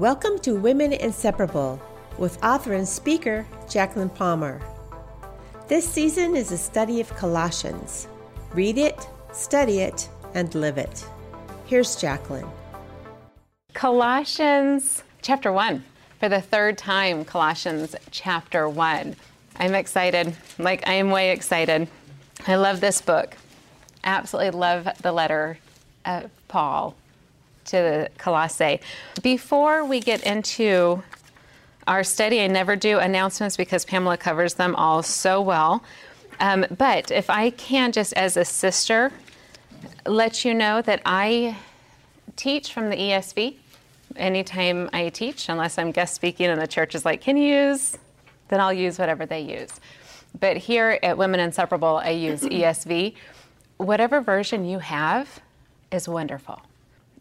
Welcome 0.00 0.38
to 0.38 0.54
Women 0.54 0.94
Inseparable 0.94 1.78
with 2.16 2.42
author 2.42 2.72
and 2.72 2.88
speaker 2.88 3.46
Jacqueline 3.68 4.08
Palmer. 4.08 4.58
This 5.68 5.86
season 5.86 6.36
is 6.36 6.50
a 6.52 6.56
study 6.56 7.02
of 7.02 7.14
Colossians. 7.16 8.08
Read 8.54 8.78
it, 8.78 9.06
study 9.30 9.80
it, 9.80 10.08
and 10.32 10.54
live 10.54 10.78
it. 10.78 11.04
Here's 11.66 11.96
Jacqueline. 11.96 12.48
Colossians 13.74 15.02
chapter 15.20 15.52
1. 15.52 15.84
For 16.18 16.30
the 16.30 16.40
third 16.40 16.78
time, 16.78 17.26
Colossians 17.26 17.94
chapter 18.10 18.66
1. 18.70 19.14
I'm 19.56 19.74
excited. 19.74 20.34
Like, 20.58 20.88
I 20.88 20.94
am 20.94 21.10
way 21.10 21.30
excited. 21.30 21.88
I 22.46 22.54
love 22.54 22.80
this 22.80 23.02
book. 23.02 23.36
Absolutely 24.02 24.58
love 24.58 24.88
the 25.02 25.12
letter 25.12 25.58
of 26.06 26.30
Paul 26.48 26.96
to 27.70 27.76
the 27.76 28.10
Colossae. 28.18 28.80
Before 29.22 29.84
we 29.84 30.00
get 30.00 30.24
into 30.24 31.02
our 31.86 32.04
study, 32.04 32.40
I 32.40 32.46
never 32.46 32.76
do 32.76 32.98
announcements 32.98 33.56
because 33.56 33.84
Pamela 33.84 34.16
covers 34.16 34.54
them 34.54 34.76
all 34.76 35.02
so 35.02 35.40
well. 35.40 35.82
Um, 36.38 36.66
but 36.76 37.10
if 37.10 37.30
I 37.30 37.50
can, 37.50 37.92
just 37.92 38.12
as 38.14 38.36
a 38.36 38.44
sister, 38.44 39.12
let 40.06 40.44
you 40.44 40.54
know 40.54 40.82
that 40.82 41.02
I 41.04 41.56
teach 42.36 42.72
from 42.72 42.90
the 42.90 42.96
ESV 42.96 43.56
anytime 44.16 44.88
I 44.92 45.08
teach, 45.10 45.48
unless 45.48 45.78
I'm 45.78 45.90
guest 45.90 46.14
speaking 46.14 46.46
and 46.46 46.60
the 46.60 46.66
church 46.66 46.94
is 46.94 47.04
like, 47.04 47.20
can 47.20 47.36
you 47.36 47.68
use? 47.68 47.96
Then 48.48 48.60
I'll 48.60 48.72
use 48.72 48.98
whatever 48.98 49.26
they 49.26 49.40
use. 49.40 49.80
But 50.38 50.56
here 50.56 50.98
at 51.02 51.18
Women 51.18 51.40
Inseparable, 51.40 51.96
I 52.02 52.10
use 52.10 52.42
ESV. 52.42 53.14
Whatever 53.76 54.20
version 54.20 54.64
you 54.64 54.78
have 54.78 55.40
is 55.90 56.08
wonderful. 56.08 56.62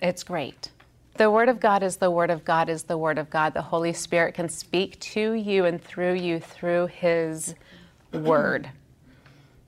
It's 0.02 0.24
great. 0.24 0.70
The 1.18 1.30
Word 1.30 1.50
of 1.50 1.60
God 1.60 1.84
is 1.84 1.98
the 1.98 2.10
Word 2.10 2.30
of 2.30 2.46
God 2.46 2.70
is 2.70 2.84
the 2.84 2.98
Word 2.98 3.18
of 3.18 3.30
God. 3.30 3.54
The 3.54 3.62
Holy 3.62 3.92
Spirit 3.92 4.36
can 4.36 4.48
speak 4.48 4.98
to 5.02 5.34
you 5.34 5.66
and 5.66 5.84
through 5.84 6.14
you 6.14 6.40
through 6.40 6.88
His 6.88 7.56
Word. 8.14 8.70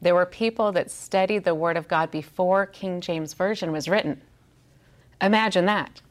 There 0.01 0.15
were 0.15 0.25
people 0.25 0.71
that 0.71 0.89
studied 0.89 1.43
the 1.43 1.53
Word 1.53 1.75
of 1.75 1.87
God 1.87 2.09
before 2.09 2.65
King 2.65 3.01
James 3.01 3.33
Version 3.33 3.71
was 3.71 3.89
written. 3.89 4.21
Imagine 5.21 5.65
that. 5.65 6.01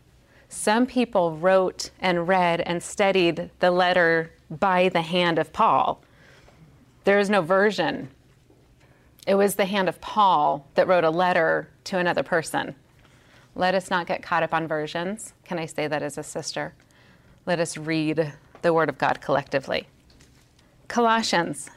Some 0.48 0.84
people 0.84 1.36
wrote 1.36 1.90
and 2.00 2.28
read 2.28 2.60
and 2.60 2.82
studied 2.82 3.50
the 3.60 3.70
letter 3.70 4.32
by 4.50 4.90
the 4.90 5.02
hand 5.02 5.38
of 5.38 5.52
Paul. 5.52 6.02
There 7.04 7.18
is 7.18 7.30
no 7.30 7.40
version. 7.40 8.10
It 9.26 9.36
was 9.36 9.54
the 9.54 9.64
hand 9.64 9.88
of 9.88 10.00
Paul 10.00 10.66
that 10.74 10.86
wrote 10.86 11.04
a 11.04 11.10
letter 11.10 11.70
to 11.84 11.98
another 11.98 12.22
person. 12.22 12.74
Let 13.54 13.74
us 13.74 13.90
not 13.90 14.06
get 14.06 14.22
caught 14.22 14.42
up 14.42 14.54
on 14.54 14.68
versions. 14.68 15.34
Can 15.44 15.58
I 15.58 15.66
say 15.66 15.86
that 15.88 16.02
as 16.02 16.16
a 16.16 16.22
sister? 16.22 16.74
Let 17.46 17.58
us 17.58 17.76
read 17.76 18.32
the 18.62 18.72
Word 18.72 18.88
of 18.88 18.98
God 18.98 19.20
collectively. 19.20 19.86
Colossians 20.88 21.70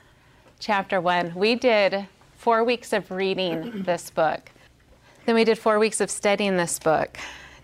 chapter 0.59 1.01
1. 1.01 1.33
We 1.35 1.55
did 1.55 2.07
four 2.35 2.63
weeks 2.63 2.93
of 2.93 3.09
reading 3.09 3.83
this 3.83 4.09
book. 4.09 4.51
Then 5.25 5.35
we 5.35 5.43
did 5.43 5.57
four 5.57 5.79
weeks 5.79 6.01
of 6.01 6.11
studying 6.11 6.57
this 6.57 6.77
book. 6.79 7.17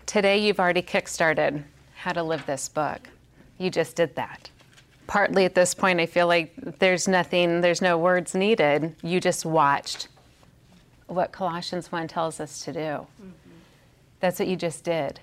Today, 0.06 0.38
you've 0.38 0.58
already 0.58 0.82
kickstarted 0.82 1.62
how 1.94 2.12
to 2.12 2.22
live 2.22 2.44
this 2.46 2.68
book. 2.68 3.00
You 3.58 3.70
just 3.70 3.94
did 3.96 4.16
that. 4.16 4.50
Partly 5.06 5.44
at 5.44 5.54
this 5.54 5.74
point, 5.74 6.00
I 6.00 6.06
feel 6.06 6.26
like 6.26 6.52
there's 6.78 7.06
nothing, 7.06 7.60
there's 7.60 7.82
no 7.82 7.98
words 7.98 8.34
needed. 8.34 8.96
You 9.02 9.20
just 9.20 9.44
watched 9.44 10.08
what 11.06 11.32
Colossians 11.32 11.92
1 11.92 12.08
tells 12.08 12.40
us 12.40 12.64
to 12.64 12.72
do. 12.72 12.78
Mm-hmm. 12.80 13.39
That's 14.20 14.38
what 14.38 14.48
you 14.48 14.56
just 14.56 14.84
did. 14.84 15.20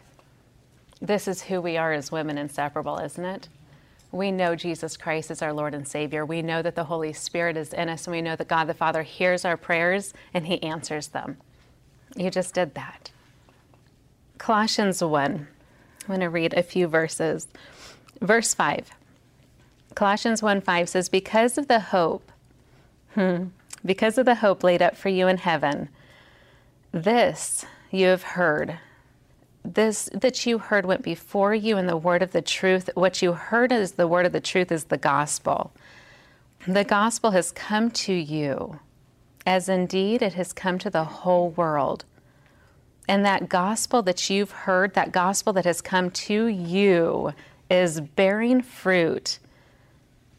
This 0.99 1.27
is 1.27 1.43
who 1.43 1.61
we 1.61 1.77
are 1.77 1.93
as 1.93 2.11
women 2.11 2.37
inseparable, 2.37 2.97
isn't 2.97 3.23
it? 3.23 3.49
We 4.11 4.31
know 4.31 4.55
Jesus 4.55 4.97
Christ 4.97 5.29
is 5.29 5.41
our 5.41 5.53
Lord 5.53 5.73
and 5.73 5.87
Savior. 5.87 6.25
We 6.25 6.41
know 6.41 6.61
that 6.61 6.75
the 6.75 6.85
Holy 6.85 7.13
Spirit 7.13 7.57
is 7.57 7.73
in 7.73 7.89
us, 7.89 8.07
and 8.07 8.15
we 8.15 8.21
know 8.21 8.35
that 8.35 8.47
God 8.47 8.65
the 8.65 8.73
Father 8.73 9.03
hears 9.03 9.45
our 9.45 9.57
prayers 9.57 10.13
and 10.33 10.47
He 10.47 10.63
answers 10.63 11.09
them. 11.09 11.37
You 12.15 12.31
just 12.31 12.55
did 12.55 12.73
that. 12.75 13.11
Colossians 14.37 15.03
1. 15.03 15.47
I'm 16.01 16.07
going 16.07 16.19
to 16.21 16.29
read 16.29 16.53
a 16.53 16.63
few 16.63 16.87
verses. 16.87 17.47
Verse 18.21 18.53
5. 18.53 18.91
Colossians 19.93 20.41
1 20.41 20.61
5 20.61 20.89
says, 20.89 21.09
Because 21.09 21.57
of 21.57 21.67
the 21.67 21.79
hope, 21.79 22.31
hmm, 23.13 23.45
because 23.85 24.17
of 24.17 24.25
the 24.25 24.35
hope 24.35 24.63
laid 24.63 24.81
up 24.81 24.95
for 24.95 25.09
you 25.09 25.27
in 25.27 25.37
heaven, 25.37 25.89
this 26.91 27.65
you 27.91 28.07
have 28.07 28.23
heard. 28.23 28.79
This 29.63 30.09
that 30.13 30.45
you 30.45 30.59
heard 30.59 30.85
went 30.85 31.01
before 31.01 31.53
you 31.53 31.77
in 31.77 31.87
the 31.87 31.97
word 31.97 32.21
of 32.21 32.31
the 32.31 32.41
truth. 32.41 32.89
What 32.95 33.21
you 33.21 33.33
heard 33.33 33.71
is 33.71 33.93
the 33.93 34.07
word 34.07 34.25
of 34.25 34.31
the 34.31 34.39
truth 34.39 34.71
is 34.71 34.85
the 34.85 34.97
gospel. 34.97 35.73
The 36.67 36.83
gospel 36.83 37.31
has 37.31 37.51
come 37.51 37.91
to 37.91 38.13
you, 38.13 38.79
as 39.45 39.69
indeed 39.69 40.21
it 40.21 40.33
has 40.33 40.53
come 40.53 40.77
to 40.79 40.89
the 40.89 41.03
whole 41.03 41.49
world. 41.51 42.05
And 43.07 43.25
that 43.25 43.47
gospel 43.47 44.01
that 44.03 44.29
you've 44.29 44.51
heard, 44.51 44.93
that 44.93 45.11
gospel 45.11 45.53
that 45.53 45.65
has 45.65 45.81
come 45.81 46.11
to 46.11 46.47
you, 46.47 47.33
is 47.69 48.01
bearing 48.01 48.61
fruit 48.61 49.39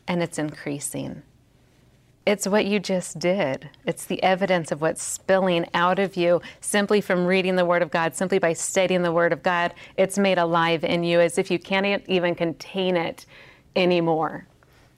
and 0.06 0.22
it's 0.22 0.38
increasing. 0.38 1.22
It's 2.28 2.46
what 2.46 2.66
you 2.66 2.78
just 2.78 3.18
did. 3.18 3.70
It's 3.86 4.04
the 4.04 4.22
evidence 4.22 4.70
of 4.70 4.82
what's 4.82 5.02
spilling 5.02 5.64
out 5.72 5.98
of 5.98 6.14
you 6.14 6.42
simply 6.60 7.00
from 7.00 7.24
reading 7.24 7.56
the 7.56 7.64
Word 7.64 7.80
of 7.80 7.90
God, 7.90 8.14
simply 8.14 8.38
by 8.38 8.52
studying 8.52 9.00
the 9.00 9.12
Word 9.12 9.32
of 9.32 9.42
God. 9.42 9.72
It's 9.96 10.18
made 10.18 10.36
alive 10.36 10.84
in 10.84 11.04
you 11.04 11.20
as 11.20 11.38
if 11.38 11.50
you 11.50 11.58
can't 11.58 12.06
even 12.06 12.34
contain 12.34 12.98
it 12.98 13.24
anymore. 13.74 14.46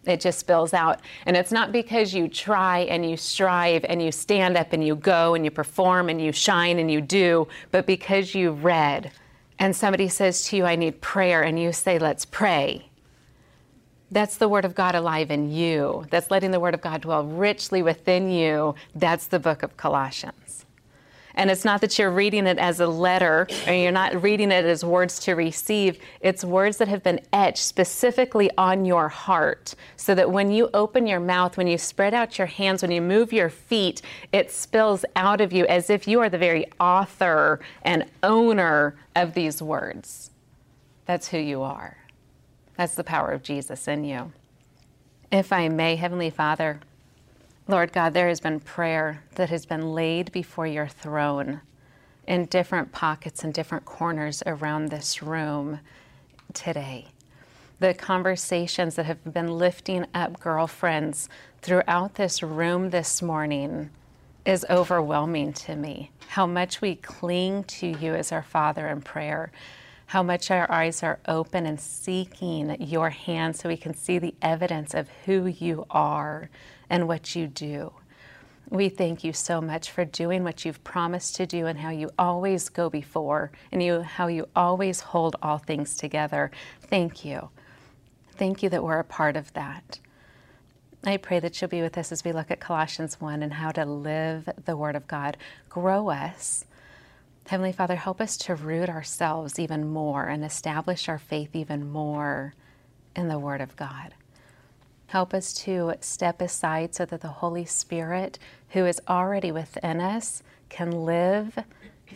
It 0.06 0.20
just 0.20 0.40
spills 0.40 0.74
out. 0.74 1.02
And 1.24 1.36
it's 1.36 1.52
not 1.52 1.70
because 1.70 2.12
you 2.12 2.26
try 2.26 2.80
and 2.80 3.08
you 3.08 3.16
strive 3.16 3.84
and 3.84 4.02
you 4.02 4.10
stand 4.10 4.56
up 4.56 4.72
and 4.72 4.84
you 4.84 4.96
go 4.96 5.34
and 5.34 5.44
you 5.44 5.52
perform 5.52 6.08
and 6.08 6.20
you 6.20 6.32
shine 6.32 6.80
and 6.80 6.90
you 6.90 7.00
do, 7.00 7.46
but 7.70 7.86
because 7.86 8.34
you 8.34 8.50
read 8.50 9.12
and 9.60 9.76
somebody 9.76 10.08
says 10.08 10.46
to 10.46 10.56
you, 10.56 10.64
I 10.64 10.74
need 10.74 11.00
prayer, 11.00 11.42
and 11.42 11.60
you 11.60 11.72
say, 11.72 12.00
Let's 12.00 12.24
pray. 12.24 12.89
That's 14.10 14.38
the 14.38 14.48
Word 14.48 14.64
of 14.64 14.74
God 14.74 14.94
alive 14.94 15.30
in 15.30 15.52
you. 15.52 16.06
That's 16.10 16.30
letting 16.30 16.50
the 16.50 16.60
Word 16.60 16.74
of 16.74 16.80
God 16.80 17.02
dwell 17.02 17.24
richly 17.24 17.82
within 17.82 18.30
you. 18.30 18.74
That's 18.94 19.28
the 19.28 19.38
book 19.38 19.62
of 19.62 19.76
Colossians. 19.76 20.66
And 21.34 21.48
it's 21.48 21.64
not 21.64 21.80
that 21.80 21.98
you're 21.98 22.10
reading 22.10 22.46
it 22.46 22.58
as 22.58 22.80
a 22.80 22.86
letter 22.86 23.46
or 23.66 23.72
you're 23.72 23.92
not 23.92 24.20
reading 24.20 24.50
it 24.50 24.64
as 24.64 24.84
words 24.84 25.20
to 25.20 25.34
receive. 25.34 25.98
It's 26.20 26.44
words 26.44 26.78
that 26.78 26.88
have 26.88 27.02
been 27.04 27.20
etched 27.32 27.64
specifically 27.64 28.50
on 28.58 28.84
your 28.84 29.08
heart 29.08 29.74
so 29.96 30.14
that 30.16 30.30
when 30.30 30.50
you 30.50 30.68
open 30.74 31.06
your 31.06 31.20
mouth, 31.20 31.56
when 31.56 31.68
you 31.68 31.78
spread 31.78 32.14
out 32.14 32.36
your 32.36 32.48
hands, 32.48 32.82
when 32.82 32.90
you 32.90 33.00
move 33.00 33.32
your 33.32 33.48
feet, 33.48 34.02
it 34.32 34.50
spills 34.50 35.04
out 35.14 35.40
of 35.40 35.52
you 35.52 35.66
as 35.66 35.88
if 35.88 36.08
you 36.08 36.20
are 36.20 36.28
the 36.28 36.36
very 36.36 36.66
author 36.80 37.60
and 37.82 38.06
owner 38.22 38.96
of 39.14 39.34
these 39.34 39.62
words. 39.62 40.32
That's 41.06 41.28
who 41.28 41.38
you 41.38 41.62
are. 41.62 41.99
That's 42.80 42.94
the 42.94 43.04
power 43.04 43.28
of 43.32 43.42
Jesus 43.42 43.86
in 43.88 44.04
you. 44.04 44.32
If 45.30 45.52
I 45.52 45.68
may, 45.68 45.96
Heavenly 45.96 46.30
Father, 46.30 46.80
Lord 47.68 47.92
God, 47.92 48.14
there 48.14 48.28
has 48.28 48.40
been 48.40 48.58
prayer 48.58 49.22
that 49.34 49.50
has 49.50 49.66
been 49.66 49.92
laid 49.92 50.32
before 50.32 50.66
your 50.66 50.88
throne 50.88 51.60
in 52.26 52.46
different 52.46 52.90
pockets 52.90 53.44
and 53.44 53.52
different 53.52 53.84
corners 53.84 54.42
around 54.46 54.88
this 54.88 55.22
room 55.22 55.80
today. 56.54 57.08
The 57.80 57.92
conversations 57.92 58.94
that 58.94 59.04
have 59.04 59.30
been 59.30 59.58
lifting 59.58 60.06
up 60.14 60.40
girlfriends 60.40 61.28
throughout 61.60 62.14
this 62.14 62.42
room 62.42 62.88
this 62.88 63.20
morning 63.20 63.90
is 64.46 64.64
overwhelming 64.70 65.52
to 65.52 65.76
me. 65.76 66.12
How 66.28 66.46
much 66.46 66.80
we 66.80 66.94
cling 66.94 67.64
to 67.64 67.88
you 67.88 68.14
as 68.14 68.32
our 68.32 68.42
Father 68.42 68.88
in 68.88 69.02
prayer, 69.02 69.52
how 70.10 70.24
much 70.24 70.50
our 70.50 70.68
eyes 70.72 71.04
are 71.04 71.20
open 71.28 71.64
and 71.64 71.78
seeking 71.78 72.76
your 72.82 73.10
hand 73.10 73.54
so 73.54 73.68
we 73.68 73.76
can 73.76 73.94
see 73.94 74.18
the 74.18 74.34
evidence 74.42 74.92
of 74.92 75.08
who 75.24 75.46
you 75.46 75.86
are 75.88 76.50
and 76.88 77.06
what 77.06 77.36
you 77.36 77.46
do. 77.46 77.92
We 78.68 78.88
thank 78.88 79.22
you 79.22 79.32
so 79.32 79.60
much 79.60 79.88
for 79.88 80.04
doing 80.04 80.42
what 80.42 80.64
you've 80.64 80.82
promised 80.82 81.36
to 81.36 81.46
do 81.46 81.66
and 81.66 81.78
how 81.78 81.90
you 81.90 82.10
always 82.18 82.68
go 82.68 82.90
before 82.90 83.52
and 83.70 83.80
you, 83.80 84.00
how 84.00 84.26
you 84.26 84.48
always 84.56 84.98
hold 84.98 85.36
all 85.42 85.58
things 85.58 85.96
together. 85.96 86.50
Thank 86.82 87.24
you. 87.24 87.50
Thank 88.32 88.64
you 88.64 88.68
that 88.68 88.82
we're 88.82 88.98
a 88.98 89.04
part 89.04 89.36
of 89.36 89.52
that. 89.52 90.00
I 91.04 91.18
pray 91.18 91.38
that 91.38 91.60
you'll 91.60 91.70
be 91.70 91.82
with 91.82 91.96
us 91.96 92.10
as 92.10 92.24
we 92.24 92.32
look 92.32 92.50
at 92.50 92.58
Colossians 92.58 93.20
1 93.20 93.44
and 93.44 93.52
how 93.52 93.70
to 93.70 93.84
live 93.84 94.48
the 94.64 94.76
Word 94.76 94.96
of 94.96 95.06
God. 95.06 95.36
Grow 95.68 96.10
us. 96.10 96.64
Heavenly 97.50 97.72
Father, 97.72 97.96
help 97.96 98.20
us 98.20 98.36
to 98.36 98.54
root 98.54 98.88
ourselves 98.88 99.58
even 99.58 99.88
more 99.88 100.28
and 100.28 100.44
establish 100.44 101.08
our 101.08 101.18
faith 101.18 101.56
even 101.56 101.90
more 101.90 102.54
in 103.16 103.26
the 103.26 103.40
Word 103.40 103.60
of 103.60 103.74
God. 103.74 104.14
Help 105.08 105.34
us 105.34 105.52
to 105.64 105.94
step 105.98 106.40
aside 106.40 106.94
so 106.94 107.04
that 107.06 107.22
the 107.22 107.26
Holy 107.26 107.64
Spirit, 107.64 108.38
who 108.68 108.86
is 108.86 109.00
already 109.08 109.50
within 109.50 110.00
us, 110.00 110.44
can 110.68 110.92
live 110.92 111.58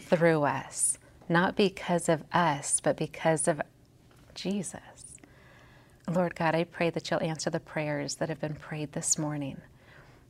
through 0.02 0.44
us, 0.44 0.98
not 1.28 1.56
because 1.56 2.08
of 2.08 2.22
us, 2.32 2.78
but 2.78 2.96
because 2.96 3.48
of 3.48 3.60
Jesus. 4.36 5.16
Lord 6.08 6.36
God, 6.36 6.54
I 6.54 6.62
pray 6.62 6.90
that 6.90 7.10
you'll 7.10 7.24
answer 7.24 7.50
the 7.50 7.58
prayers 7.58 8.14
that 8.16 8.28
have 8.28 8.40
been 8.40 8.54
prayed 8.54 8.92
this 8.92 9.18
morning. 9.18 9.60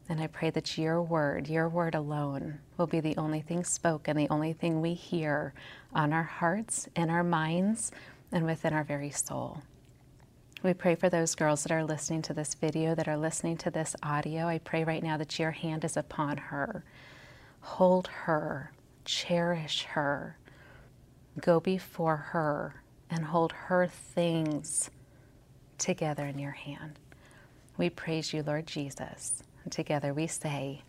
And 0.08 0.20
I 0.20 0.26
pray 0.26 0.50
that 0.50 0.76
your 0.76 1.00
word, 1.02 1.48
your 1.48 1.68
word 1.68 1.94
alone, 1.94 2.58
will 2.76 2.86
be 2.86 3.00
the 3.00 3.16
only 3.16 3.40
thing 3.40 3.64
spoken, 3.64 4.16
the 4.16 4.28
only 4.28 4.52
thing 4.52 4.80
we 4.80 4.92
hear 4.92 5.54
on 5.94 6.12
our 6.12 6.24
hearts, 6.24 6.88
in 6.94 7.08
our 7.08 7.24
minds, 7.24 7.90
and 8.30 8.44
within 8.44 8.74
our 8.74 8.84
very 8.84 9.10
soul. 9.10 9.62
We 10.62 10.74
pray 10.74 10.94
for 10.94 11.08
those 11.08 11.34
girls 11.34 11.62
that 11.62 11.72
are 11.72 11.84
listening 11.84 12.22
to 12.22 12.34
this 12.34 12.54
video, 12.54 12.94
that 12.94 13.08
are 13.08 13.16
listening 13.16 13.56
to 13.58 13.70
this 13.70 13.96
audio. 14.02 14.46
I 14.46 14.58
pray 14.58 14.84
right 14.84 15.02
now 15.02 15.16
that 15.16 15.38
your 15.38 15.50
hand 15.50 15.84
is 15.84 15.96
upon 15.96 16.36
her. 16.36 16.84
Hold 17.60 18.08
her, 18.08 18.72
cherish 19.04 19.84
her, 19.84 20.36
go 21.40 21.60
before 21.60 22.16
her, 22.16 22.82
and 23.10 23.24
hold 23.24 23.52
her 23.52 23.86
things 23.86 24.90
together 25.78 26.26
in 26.26 26.38
your 26.38 26.52
hand. 26.52 26.98
We 27.76 27.90
praise 27.90 28.32
you, 28.32 28.42
Lord 28.42 28.66
Jesus. 28.66 29.42
And 29.64 29.72
together 29.72 30.14
we 30.14 30.26
say, 30.26 30.82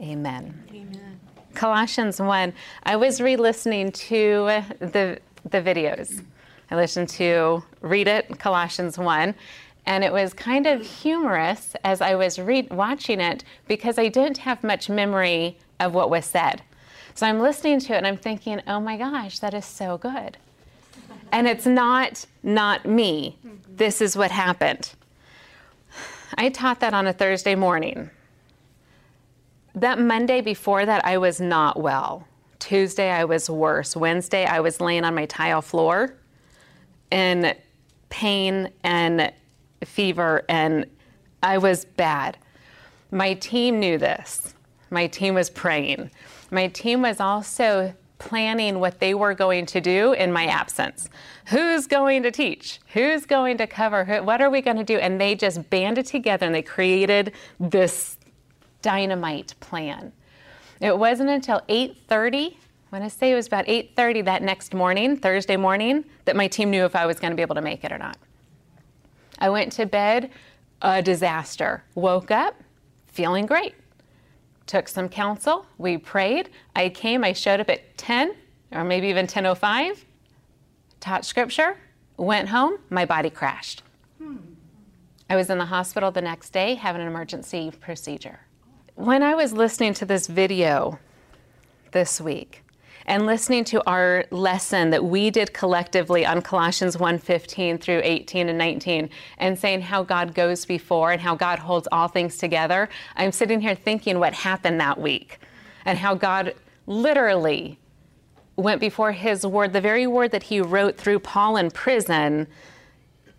Amen. 0.00 0.62
Amen. 0.70 1.20
Colossians 1.54 2.20
1. 2.20 2.52
I 2.84 2.96
was 2.96 3.20
re 3.20 3.36
listening 3.36 3.92
to 3.92 4.62
the, 4.78 5.18
the 5.48 5.60
videos. 5.60 6.22
I 6.70 6.76
listened 6.76 7.08
to 7.10 7.62
Read 7.80 8.08
It, 8.08 8.38
Colossians 8.38 8.96
1, 8.96 9.34
and 9.86 10.04
it 10.04 10.12
was 10.12 10.32
kind 10.32 10.66
of 10.66 10.82
humorous 10.82 11.74
as 11.84 12.00
I 12.00 12.14
was 12.14 12.38
re- 12.38 12.68
watching 12.70 13.20
it 13.20 13.44
because 13.66 13.98
I 13.98 14.08
didn't 14.08 14.38
have 14.38 14.62
much 14.62 14.88
memory 14.88 15.58
of 15.80 15.94
what 15.94 16.10
was 16.10 16.24
said. 16.24 16.62
So 17.14 17.26
I'm 17.26 17.40
listening 17.40 17.80
to 17.80 17.94
it 17.94 17.96
and 17.96 18.06
I'm 18.06 18.16
thinking, 18.16 18.62
oh 18.66 18.80
my 18.80 18.96
gosh, 18.96 19.40
that 19.40 19.52
is 19.52 19.64
so 19.64 19.98
good. 19.98 20.38
And 21.32 21.46
it's 21.46 21.66
not 21.66 22.26
not 22.42 22.86
me. 22.86 23.36
Mm-hmm. 23.46 23.76
This 23.76 24.00
is 24.00 24.16
what 24.16 24.30
happened. 24.30 24.92
I 26.36 26.48
taught 26.48 26.80
that 26.80 26.94
on 26.94 27.06
a 27.06 27.12
Thursday 27.12 27.54
morning. 27.54 28.10
That 29.74 29.98
Monday 29.98 30.40
before 30.40 30.84
that, 30.86 31.04
I 31.04 31.18
was 31.18 31.40
not 31.40 31.80
well. 31.80 32.26
Tuesday, 32.58 33.10
I 33.10 33.24
was 33.24 33.48
worse. 33.48 33.96
Wednesday, 33.96 34.44
I 34.44 34.60
was 34.60 34.80
laying 34.80 35.04
on 35.04 35.14
my 35.14 35.26
tile 35.26 35.62
floor 35.62 36.14
in 37.10 37.54
pain 38.10 38.70
and 38.84 39.32
fever, 39.84 40.44
and 40.48 40.86
I 41.42 41.58
was 41.58 41.84
bad. 41.84 42.36
My 43.10 43.34
team 43.34 43.80
knew 43.80 43.98
this. 43.98 44.54
My 44.90 45.06
team 45.06 45.34
was 45.34 45.50
praying. 45.50 46.10
My 46.50 46.68
team 46.68 47.02
was 47.02 47.20
also 47.20 47.94
planning 48.18 48.80
what 48.80 49.00
they 49.00 49.14
were 49.14 49.34
going 49.34 49.66
to 49.66 49.80
do 49.80 50.12
in 50.12 50.32
my 50.32 50.46
absence. 50.46 51.08
Who's 51.50 51.86
going 51.86 52.22
to 52.22 52.30
teach? 52.30 52.80
Who's 52.92 53.26
going 53.26 53.58
to 53.58 53.66
cover? 53.66 54.04
what 54.22 54.40
are 54.40 54.50
we 54.50 54.60
going 54.60 54.76
to 54.76 54.84
do? 54.84 54.98
And 54.98 55.20
they 55.20 55.34
just 55.34 55.68
banded 55.70 56.06
together 56.06 56.46
and 56.46 56.54
they 56.54 56.62
created 56.62 57.32
this 57.58 58.18
dynamite 58.82 59.54
plan. 59.60 60.12
It 60.80 60.96
wasn't 60.96 61.30
until 61.30 61.60
8:30, 61.68 62.56
when 62.88 63.02
I 63.02 63.08
say 63.08 63.32
it 63.32 63.34
was 63.34 63.46
about 63.46 63.66
8:30 63.66 64.24
that 64.24 64.42
next 64.42 64.72
morning, 64.72 65.16
Thursday 65.16 65.56
morning, 65.56 66.04
that 66.24 66.36
my 66.36 66.48
team 66.48 66.70
knew 66.70 66.84
if 66.84 66.96
I 66.96 67.04
was 67.06 67.20
going 67.20 67.32
to 67.32 67.36
be 67.36 67.42
able 67.42 67.56
to 67.56 67.62
make 67.62 67.84
it 67.84 67.92
or 67.92 67.98
not. 67.98 68.16
I 69.38 69.50
went 69.50 69.72
to 69.72 69.86
bed 69.86 70.30
a 70.80 71.02
disaster. 71.02 71.84
Woke 71.94 72.30
up 72.30 72.54
feeling 73.06 73.44
great 73.44 73.74
took 74.70 74.86
some 74.86 75.08
counsel, 75.08 75.66
we 75.78 75.98
prayed. 75.98 76.48
I 76.76 76.90
came, 76.90 77.24
I 77.24 77.32
showed 77.32 77.58
up 77.58 77.68
at 77.68 77.98
10 77.98 78.36
or 78.70 78.84
maybe 78.84 79.08
even 79.08 79.26
10:05, 79.26 80.04
taught 81.00 81.24
scripture, 81.24 81.76
went 82.16 82.50
home, 82.50 82.78
my 82.90 83.04
body 83.04 83.30
crashed. 83.30 83.82
I 85.28 85.36
was 85.36 85.48
in 85.48 85.58
the 85.58 85.66
hospital 85.66 86.10
the 86.10 86.20
next 86.20 86.50
day 86.50 86.74
having 86.74 87.00
an 87.00 87.08
emergency 87.08 87.72
procedure. 87.80 88.40
When 88.96 89.22
I 89.22 89.34
was 89.34 89.52
listening 89.52 89.94
to 89.94 90.04
this 90.04 90.26
video 90.26 90.98
this 91.92 92.20
week, 92.20 92.62
and 93.06 93.26
listening 93.26 93.64
to 93.64 93.82
our 93.90 94.24
lesson 94.30 94.90
that 94.90 95.04
we 95.04 95.30
did 95.30 95.52
collectively 95.52 96.24
on 96.24 96.40
Colossians 96.42 96.96
1:15 96.96 97.78
through 97.78 98.00
18 98.04 98.48
and 98.48 98.56
19 98.56 99.10
and 99.38 99.58
saying 99.58 99.80
how 99.80 100.04
God 100.04 100.32
goes 100.32 100.64
before 100.64 101.10
and 101.10 101.20
how 101.20 101.34
God 101.34 101.58
holds 101.58 101.88
all 101.90 102.06
things 102.06 102.36
together, 102.36 102.88
I'm 103.16 103.32
sitting 103.32 103.60
here 103.62 103.74
thinking 103.74 104.20
what 104.20 104.32
happened 104.32 104.80
that 104.80 105.00
week 105.00 105.40
and 105.84 105.98
how 105.98 106.14
God 106.14 106.54
literally 106.86 107.79
went 108.60 108.80
before 108.80 109.12
his 109.12 109.46
word, 109.46 109.72
the 109.72 109.80
very 109.80 110.06
word 110.06 110.30
that 110.32 110.44
he 110.44 110.60
wrote 110.60 110.96
through 110.96 111.20
Paul 111.20 111.56
in 111.56 111.70
prison. 111.70 112.46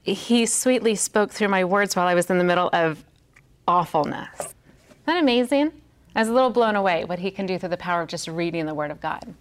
He 0.04 0.46
sweetly 0.46 0.96
spoke 0.96 1.32
through 1.32 1.50
my 1.50 1.64
words 1.64 1.96
while 1.96 2.08
I 2.08 2.16
was 2.16 2.30
in 2.30 2.38
the 2.38 2.44
middle 2.44 2.70
of 2.74 3.04
awfulness. 3.68 4.40
Isn't 4.40 5.06
that 5.06 5.22
amazing? 5.22 5.72
I 6.16 6.20
was 6.20 6.28
a 6.28 6.34
little 6.34 6.50
blown 6.50 6.76
away 6.76 7.06
what 7.06 7.20
he 7.20 7.32
can 7.32 7.46
do 7.46 7.58
through 7.58 7.70
the 7.70 7.78
power 7.78 8.02
of 8.02 8.10
just 8.10 8.28
reading 8.28 8.66
the 8.66 8.74
Word 8.74 8.92
of 8.92 9.00
God. 9.00 9.34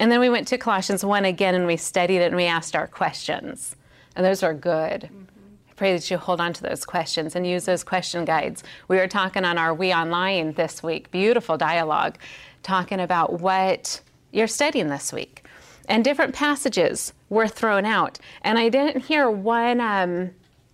And 0.00 0.10
then 0.10 0.20
we 0.20 0.28
went 0.28 0.48
to 0.48 0.58
Colossians 0.58 1.04
1 1.04 1.24
again 1.24 1.54
and 1.54 1.66
we 1.66 1.76
studied 1.76 2.18
it 2.18 2.26
and 2.26 2.36
we 2.36 2.44
asked 2.44 2.74
our 2.74 2.86
questions. 2.86 3.76
And 4.16 4.24
those 4.24 4.42
are 4.42 4.54
good. 4.54 5.02
Mm-hmm. 5.02 5.24
I 5.70 5.72
pray 5.74 5.92
that 5.92 6.10
you 6.10 6.18
hold 6.18 6.40
on 6.40 6.52
to 6.54 6.62
those 6.62 6.84
questions 6.84 7.36
and 7.36 7.46
use 7.46 7.64
those 7.64 7.84
question 7.84 8.24
guides. 8.24 8.64
We 8.88 8.96
were 8.96 9.08
talking 9.08 9.44
on 9.44 9.58
our 9.58 9.72
We 9.72 9.92
Online 9.92 10.52
this 10.52 10.82
week, 10.82 11.10
beautiful 11.10 11.56
dialogue, 11.56 12.18
talking 12.62 13.00
about 13.00 13.40
what 13.40 14.00
you're 14.32 14.46
studying 14.46 14.88
this 14.88 15.12
week. 15.12 15.44
And 15.88 16.04
different 16.04 16.34
passages 16.34 17.12
were 17.30 17.48
thrown 17.48 17.84
out. 17.84 18.18
And 18.42 18.58
I 18.58 18.68
didn't 18.68 19.06
hear 19.06 19.30
one 19.30 19.80
um, 19.80 20.30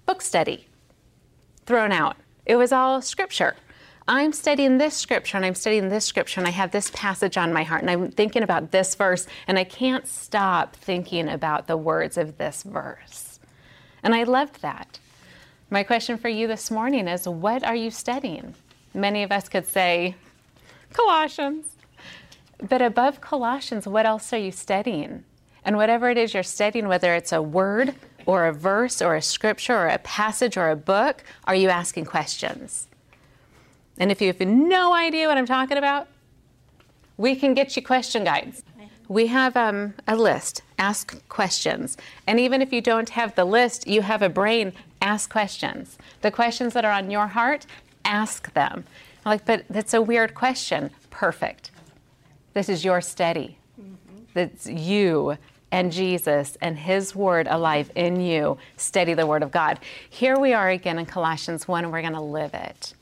book 0.07 0.23
study 0.23 0.67
thrown 1.67 1.93
out, 1.93 2.17
it 2.45 2.57
was 2.57 2.73
all 2.73 3.01
scripture. 3.01 3.57
I'm 4.07 4.35
studying 4.35 4.77
this 4.77 4.95
scripture 4.95 5.39
and 5.39 5.47
I'm 5.47 5.55
studying 5.55 5.89
this 5.89 6.05
scripture 6.05 6.39
and 6.39 6.47
I 6.47 6.51
have 6.51 6.73
this 6.73 6.91
passage 6.91 7.39
on 7.39 7.55
my 7.55 7.63
heart 7.63 7.81
and 7.81 7.91
I'm 7.91 8.11
thinking 8.11 8.43
about 8.43 8.71
this 8.71 8.95
verse 8.95 9.27
and 9.47 9.59
I 9.59 9.65
can't 9.65 10.07
stop 10.07 10.77
thinking 10.77 11.27
about 11.27 11.69
the 11.69 11.79
words 11.79 12.19
of 12.19 12.37
this 12.37 12.65
verse. 12.65 13.41
And 14.03 14.15
I 14.15 14.25
loved 14.25 14.61
that. 14.61 14.99
My 15.71 15.85
question 15.85 16.19
for 16.19 16.29
you 16.29 16.47
this 16.47 16.71
morning 16.71 17.09
is 17.09 17.27
what 17.27 17.65
are 17.65 17.75
you 17.75 17.91
studying? 17.91 18.55
Many 18.93 19.23
of 19.23 19.33
us 19.33 19.49
could 19.49 19.67
say 19.67 20.17
Colossians. 20.93 21.74
But 22.63 22.83
above 22.83 23.21
Colossians, 23.21 23.87
what 23.87 24.07
else 24.07 24.33
are 24.33 24.39
you 24.39 24.53
studying? 24.53 25.25
And 25.65 25.77
whatever 25.77 26.11
it 26.11 26.19
is 26.19 26.35
you're 26.35 26.43
studying, 26.43 26.89
whether 26.89 27.15
it's 27.15 27.33
a 27.33 27.43
word 27.43 27.95
or 28.27 28.47
a 28.47 28.53
verse 28.53 29.01
or 29.01 29.15
a 29.15 29.23
scripture 29.23 29.75
or 29.77 29.89
a 29.89 29.99
passage 29.99 30.57
or 30.57 30.71
a 30.71 30.77
book, 30.77 31.25
are 31.45 31.55
you 31.55 31.69
asking 31.69 32.05
questions? 32.05 32.87
And 33.99 34.11
if 34.11 34.21
you 34.21 34.29
have 34.29 34.41
no 34.41 34.93
idea 34.93 35.29
what 35.29 35.39
I'm 35.39 35.47
talking 35.47 35.79
about, 35.79 36.09
we 37.17 37.37
can 37.37 37.55
get 37.55 37.77
you 37.77 37.83
question 37.83 38.25
guides. 38.25 38.63
We 39.09 39.27
have 39.29 39.57
um, 39.57 39.95
a 40.09 40.17
list. 40.17 40.63
Ask 40.79 41.27
questions. 41.29 41.97
And 42.27 42.41
even 42.41 42.63
if 42.63 42.73
you 42.73 42.81
don't 42.81 43.11
have 43.11 43.35
the 43.35 43.45
list, 43.45 43.87
you 43.87 44.03
have 44.03 44.23
a 44.23 44.29
brain. 44.29 44.73
Ask 45.03 45.31
questions. 45.31 45.99
The 46.23 46.31
questions 46.31 46.73
that 46.73 46.85
are 46.85 46.93
on 46.93 47.11
your 47.11 47.29
heart, 47.29 47.67
ask 48.05 48.53
them. 48.55 48.85
Like, 49.25 49.45
but 49.45 49.65
that's 49.69 49.95
a 49.95 50.03
weird 50.03 50.35
question. 50.35 50.91
Perfect. 51.11 51.71
This 52.55 52.69
is 52.69 52.85
your 52.85 53.01
study. 53.01 53.59
That's 54.33 54.67
you 54.67 55.37
and 55.71 55.93
Jesus 55.93 56.57
and 56.61 56.79
His 56.79 57.15
Word 57.15 57.47
alive 57.49 57.91
in 57.95 58.21
you. 58.21 58.59
Study 58.77 59.15
the 59.15 59.27
Word 59.27 59.43
of 59.43 59.51
God. 59.51 59.79
Here 60.09 60.39
we 60.39 60.55
are 60.55 60.71
again 60.71 60.99
in 60.99 61.07
Colossians 61.07 61.69
1, 61.69 61.85
and 61.85 61.93
we're 61.93 62.01
going 62.01 62.15
to 62.15 62.21
live 62.21 62.55
it 62.55 62.95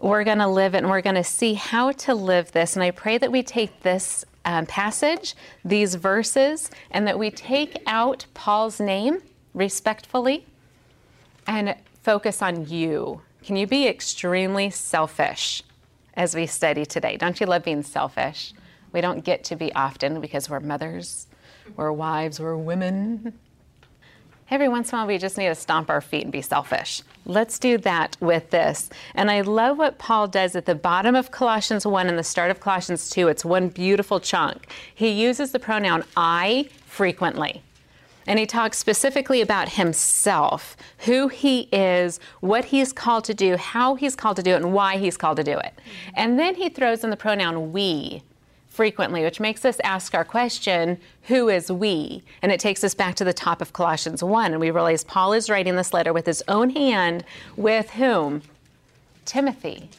we're 0.00 0.24
going 0.24 0.38
to 0.38 0.48
live 0.48 0.74
it 0.74 0.78
and 0.78 0.90
we're 0.90 1.00
going 1.00 1.16
to 1.16 1.24
see 1.24 1.54
how 1.54 1.92
to 1.92 2.14
live 2.14 2.52
this. 2.52 2.76
And 2.76 2.82
I 2.82 2.90
pray 2.90 3.18
that 3.18 3.32
we 3.32 3.42
take 3.42 3.82
this 3.82 4.24
um, 4.44 4.66
passage, 4.66 5.34
these 5.64 5.94
verses, 5.96 6.70
and 6.90 7.06
that 7.06 7.18
we 7.18 7.30
take 7.30 7.82
out 7.86 8.26
Paul's 8.34 8.80
name 8.80 9.22
respectfully 9.54 10.46
and 11.46 11.74
focus 12.02 12.42
on 12.42 12.68
you. 12.68 13.20
Can 13.42 13.56
you 13.56 13.66
be 13.66 13.88
extremely 13.88 14.70
selfish 14.70 15.62
as 16.14 16.34
we 16.34 16.46
study 16.46 16.86
today? 16.86 17.16
Don't 17.16 17.40
you 17.40 17.46
love 17.46 17.64
being 17.64 17.82
selfish? 17.82 18.52
We 18.92 19.00
don't 19.00 19.24
get 19.24 19.44
to 19.44 19.56
be 19.56 19.72
often 19.74 20.20
because 20.20 20.48
we're 20.48 20.60
mothers, 20.60 21.26
we're 21.76 21.92
wives, 21.92 22.40
we're 22.40 22.56
women. 22.56 23.38
Every 24.50 24.68
once 24.68 24.90
in 24.90 24.94
a 24.94 25.02
while, 25.02 25.08
we 25.08 25.18
just 25.18 25.36
need 25.36 25.48
to 25.48 25.54
stomp 25.54 25.90
our 25.90 26.00
feet 26.00 26.22
and 26.22 26.32
be 26.32 26.40
selfish. 26.40 27.02
Let's 27.26 27.58
do 27.58 27.76
that 27.78 28.16
with 28.18 28.48
this. 28.48 28.88
And 29.14 29.30
I 29.30 29.42
love 29.42 29.76
what 29.76 29.98
Paul 29.98 30.26
does 30.26 30.56
at 30.56 30.64
the 30.64 30.74
bottom 30.74 31.14
of 31.14 31.30
Colossians 31.30 31.86
1 31.86 32.08
and 32.08 32.18
the 32.18 32.24
start 32.24 32.50
of 32.50 32.58
Colossians 32.58 33.10
2. 33.10 33.28
It's 33.28 33.44
one 33.44 33.68
beautiful 33.68 34.20
chunk. 34.20 34.72
He 34.94 35.10
uses 35.10 35.52
the 35.52 35.58
pronoun 35.58 36.02
I 36.16 36.70
frequently. 36.86 37.62
And 38.26 38.38
he 38.38 38.46
talks 38.46 38.78
specifically 38.78 39.42
about 39.42 39.70
himself, 39.70 40.76
who 40.98 41.28
he 41.28 41.68
is, 41.72 42.18
what 42.40 42.66
he's 42.66 42.92
called 42.92 43.24
to 43.24 43.34
do, 43.34 43.56
how 43.56 43.94
he's 43.96 44.16
called 44.16 44.36
to 44.36 44.42
do 44.42 44.52
it, 44.52 44.62
and 44.62 44.72
why 44.72 44.96
he's 44.96 45.16
called 45.18 45.36
to 45.38 45.44
do 45.44 45.58
it. 45.58 45.78
And 46.14 46.38
then 46.38 46.54
he 46.54 46.70
throws 46.70 47.04
in 47.04 47.10
the 47.10 47.16
pronoun 47.16 47.72
we 47.72 48.22
frequently, 48.68 49.22
which 49.22 49.40
makes 49.40 49.64
us 49.64 49.80
ask 49.82 50.14
our 50.14 50.24
question, 50.24 50.98
who 51.24 51.48
is 51.48 51.70
we? 51.70 52.22
And 52.42 52.52
it 52.52 52.60
takes 52.60 52.84
us 52.84 52.94
back 52.94 53.14
to 53.16 53.24
the 53.24 53.32
top 53.32 53.60
of 53.60 53.72
Colossians 53.72 54.22
1. 54.22 54.52
And 54.52 54.60
we 54.60 54.70
realize 54.70 55.04
Paul 55.04 55.32
is 55.32 55.50
writing 55.50 55.76
this 55.76 55.92
letter 55.92 56.12
with 56.12 56.26
his 56.26 56.42
own 56.48 56.70
hand 56.70 57.24
with 57.56 57.90
whom? 57.90 58.42
Timothy. 59.24 59.90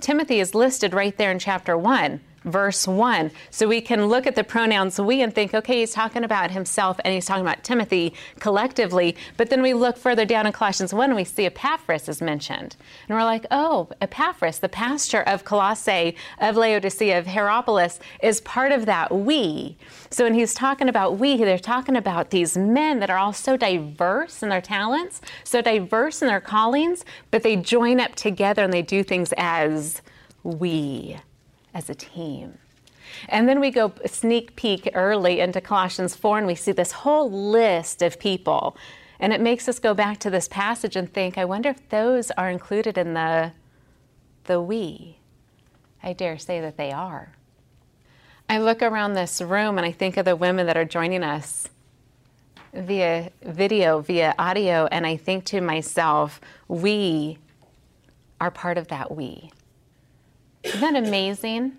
Timothy 0.00 0.40
is 0.40 0.54
listed 0.54 0.92
right 0.92 1.16
there 1.16 1.30
in 1.30 1.38
chapter 1.38 1.76
1 1.76 2.20
verse 2.46 2.86
1. 2.86 3.30
So 3.50 3.68
we 3.68 3.80
can 3.80 4.06
look 4.06 4.26
at 4.26 4.34
the 4.34 4.44
pronouns 4.44 4.98
we 4.98 5.20
and 5.20 5.34
think, 5.34 5.52
okay, 5.52 5.80
he's 5.80 5.92
talking 5.92 6.24
about 6.24 6.50
himself 6.50 6.98
and 7.04 7.12
he's 7.12 7.26
talking 7.26 7.44
about 7.44 7.64
Timothy 7.64 8.14
collectively. 8.38 9.16
But 9.36 9.50
then 9.50 9.60
we 9.60 9.74
look 9.74 9.98
further 9.98 10.24
down 10.24 10.46
in 10.46 10.52
Colossians 10.52 10.94
1 10.94 11.10
and 11.10 11.16
we 11.16 11.24
see 11.24 11.44
Epaphras 11.44 12.08
is 12.08 12.22
mentioned. 12.22 12.76
And 13.08 13.18
we're 13.18 13.24
like, 13.24 13.46
oh, 13.50 13.88
Epaphras, 14.00 14.60
the 14.60 14.68
pastor 14.68 15.20
of 15.22 15.44
Colossae, 15.44 16.16
of 16.38 16.56
Laodicea, 16.56 17.18
of 17.18 17.26
Hierapolis, 17.26 17.98
is 18.22 18.40
part 18.40 18.72
of 18.72 18.86
that 18.86 19.12
we. 19.12 19.76
So 20.10 20.24
when 20.24 20.34
he's 20.34 20.54
talking 20.54 20.88
about 20.88 21.18
we, 21.18 21.36
they're 21.36 21.58
talking 21.58 21.96
about 21.96 22.30
these 22.30 22.56
men 22.56 23.00
that 23.00 23.10
are 23.10 23.18
all 23.18 23.32
so 23.32 23.56
diverse 23.56 24.42
in 24.42 24.48
their 24.48 24.60
talents, 24.60 25.20
so 25.42 25.60
diverse 25.60 26.22
in 26.22 26.28
their 26.28 26.40
callings, 26.40 27.04
but 27.30 27.42
they 27.42 27.56
join 27.56 27.98
up 28.00 28.14
together 28.14 28.62
and 28.62 28.72
they 28.72 28.82
do 28.82 29.02
things 29.02 29.34
as 29.36 30.00
we 30.42 31.18
as 31.76 31.90
a 31.90 31.94
team. 31.94 32.58
And 33.28 33.46
then 33.48 33.60
we 33.60 33.70
go 33.70 33.92
sneak 34.06 34.56
peek 34.56 34.88
early 34.94 35.40
into 35.40 35.60
Colossians 35.60 36.16
4 36.16 36.38
and 36.38 36.46
we 36.46 36.54
see 36.54 36.72
this 36.72 36.90
whole 36.90 37.30
list 37.30 38.02
of 38.02 38.18
people. 38.18 38.76
And 39.20 39.32
it 39.32 39.40
makes 39.40 39.68
us 39.68 39.78
go 39.78 39.94
back 39.94 40.18
to 40.20 40.30
this 40.30 40.48
passage 40.48 40.96
and 40.96 41.12
think, 41.12 41.36
I 41.36 41.44
wonder 41.44 41.68
if 41.68 41.88
those 41.90 42.30
are 42.32 42.50
included 42.50 42.98
in 42.98 43.14
the, 43.14 43.52
the 44.44 44.60
we. 44.60 45.18
I 46.02 46.14
dare 46.14 46.38
say 46.38 46.60
that 46.60 46.78
they 46.78 46.92
are. 46.92 47.32
I 48.48 48.58
look 48.58 48.80
around 48.80 49.14
this 49.14 49.42
room 49.42 49.76
and 49.76 49.86
I 49.86 49.92
think 49.92 50.16
of 50.16 50.24
the 50.24 50.36
women 50.36 50.66
that 50.66 50.76
are 50.76 50.84
joining 50.84 51.22
us 51.22 51.68
via 52.72 53.30
video, 53.42 54.00
via 54.00 54.34
audio, 54.38 54.86
and 54.90 55.06
I 55.06 55.16
think 55.16 55.44
to 55.46 55.60
myself, 55.60 56.40
we 56.68 57.38
are 58.40 58.50
part 58.50 58.78
of 58.78 58.88
that 58.88 59.14
we. 59.14 59.50
Isn't 60.66 60.80
that 60.80 60.96
amazing? 60.96 61.76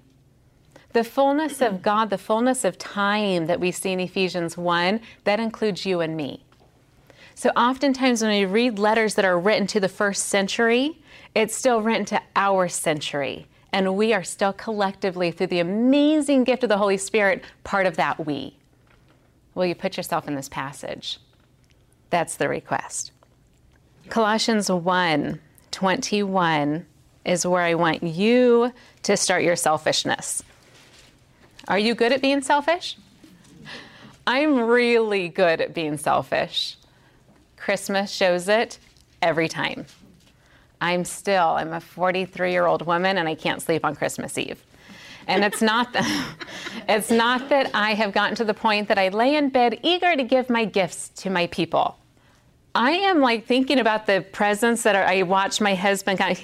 The 0.93 1.03
fullness 1.03 1.61
of 1.61 1.81
God, 1.81 2.09
the 2.09 2.17
fullness 2.17 2.63
of 2.63 2.77
time 2.77 3.47
that 3.47 3.59
we 3.59 3.71
see 3.71 3.91
in 3.91 3.99
Ephesians 3.99 4.57
1, 4.57 5.01
that 5.25 5.39
includes 5.39 5.85
you 5.85 5.99
and 5.99 6.15
me. 6.15 6.43
So 7.35 7.49
oftentimes 7.49 8.21
when 8.21 8.31
we 8.31 8.45
read 8.45 8.79
letters 8.79 9.15
that 9.15 9.25
are 9.25 9.37
written 9.37 9.67
to 9.67 9.79
the 9.79 9.89
first 9.89 10.25
century, 10.25 10.99
it's 11.35 11.55
still 11.55 11.81
written 11.81 12.05
to 12.05 12.21
our 12.35 12.67
century. 12.67 13.45
And 13.73 13.95
we 13.95 14.13
are 14.13 14.23
still 14.23 14.53
collectively, 14.53 15.29
through 15.31 15.47
the 15.47 15.59
amazing 15.59 16.45
gift 16.45 16.63
of 16.63 16.69
the 16.69 16.77
Holy 16.77 16.97
Spirit, 16.97 17.43
part 17.63 17.85
of 17.85 17.97
that 17.97 18.25
we. 18.25 18.57
Will 19.53 19.65
you 19.65 19.75
put 19.75 19.97
yourself 19.97 20.27
in 20.27 20.35
this 20.35 20.49
passage? 20.49 21.19
That's 22.09 22.37
the 22.37 22.47
request. 22.47 23.11
Colossians 24.09 24.71
1 24.71 25.39
21 25.69 26.85
is 27.27 27.45
where 27.45 27.61
I 27.61 27.75
want 27.75 28.01
you 28.01 28.71
to 29.03 29.17
start 29.17 29.43
your 29.43 29.55
selfishness. 29.55 30.41
Are 31.67 31.77
you 31.77 31.93
good 31.93 32.13
at 32.13 32.21
being 32.21 32.41
selfish? 32.41 32.97
I'm 34.25 34.61
really 34.61 35.27
good 35.27 35.61
at 35.61 35.73
being 35.73 35.97
selfish. 35.97 36.77
Christmas 37.57 38.09
shows 38.11 38.47
it 38.47 38.79
every 39.21 39.49
time. 39.49 39.85
I'm 40.79 41.03
still, 41.05 41.49
I'm 41.49 41.73
a 41.73 41.81
43 41.81 42.51
year 42.51 42.65
old 42.65 42.85
woman 42.85 43.17
and 43.17 43.27
I 43.27 43.35
can't 43.35 43.61
sleep 43.61 43.83
on 43.83 43.95
Christmas 43.95 44.37
Eve. 44.37 44.63
And 45.27 45.43
it's 45.43 45.61
not 45.61 45.91
that, 45.93 46.35
it's 46.87 47.11
not 47.11 47.49
that 47.49 47.71
I 47.73 47.93
have 47.93 48.13
gotten 48.13 48.35
to 48.35 48.45
the 48.45 48.53
point 48.53 48.87
that 48.87 48.97
I 48.97 49.09
lay 49.09 49.35
in 49.35 49.49
bed 49.49 49.79
eager 49.83 50.15
to 50.15 50.23
give 50.23 50.49
my 50.49 50.63
gifts 50.63 51.09
to 51.17 51.29
my 51.29 51.47
people. 51.47 51.97
I 52.73 52.91
am 52.91 53.21
like 53.21 53.45
thinking 53.45 53.79
about 53.79 54.05
the 54.05 54.25
presents 54.31 54.83
that 54.83 54.95
are, 54.95 55.03
I 55.03 55.23
watch 55.23 55.59
my 55.59 55.73
husband 55.73 56.19
kind 56.19 56.37
of, 56.37 56.43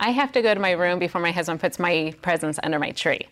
I 0.00 0.10
have 0.10 0.32
to 0.32 0.40
go 0.40 0.54
to 0.54 0.60
my 0.60 0.72
room 0.72 0.98
before 0.98 1.20
my 1.20 1.30
husband 1.30 1.60
puts 1.60 1.78
my 1.78 2.14
presents 2.22 2.58
under 2.62 2.78
my 2.78 2.90
tree. 2.90 3.28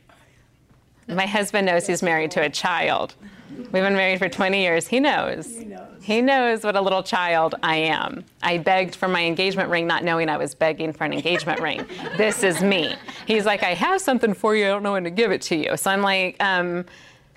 My 1.09 1.25
husband 1.25 1.65
knows 1.67 1.87
he's 1.87 2.03
married 2.03 2.31
to 2.33 2.43
a 2.43 2.51
child. 2.51 3.15
We've 3.57 3.73
been 3.73 3.95
married 3.95 4.19
for 4.19 4.29
20 4.29 4.61
years. 4.61 4.87
He 4.87 5.01
knows. 5.01 5.47
He 5.47 5.65
knows. 5.65 5.87
He 6.03 6.21
knows 6.21 6.65
what 6.65 6.77
a 6.77 6.81
little 6.83 7.03
child 7.03 7.55
I 7.63 7.77
am. 7.77 8.23
I 8.43 8.59
begged 8.59 8.95
for 8.95 9.09
my 9.09 9.25
engagement 9.25 9.71
ring, 9.71 9.87
not 9.87 10.05
knowing 10.05 10.29
I 10.29 10.37
was 10.37 10.55
begging 10.55 10.93
for 10.93 11.05
an 11.05 11.15
engagement 11.15 11.61
ring. 11.61 11.87
This 12.19 12.43
is 12.43 12.61
me. 12.63 12.95
He's 13.27 13.47
like, 13.47 13.63
I 13.63 13.73
have 13.73 14.03
something 14.03 14.35
for 14.35 14.55
you. 14.55 14.67
I 14.67 14.69
don't 14.69 14.83
know 14.83 14.93
when 14.93 15.05
to 15.05 15.11
give 15.11 15.33
it 15.33 15.41
to 15.43 15.57
you. 15.57 15.75
So 15.79 15.91
I'm 15.91 16.03
like, 16.03 16.37
um, 16.43 16.85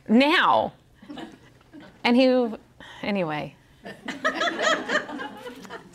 now. 0.09 0.73
And 2.03 2.17
he, 2.17 2.53
anyway. 3.01 3.55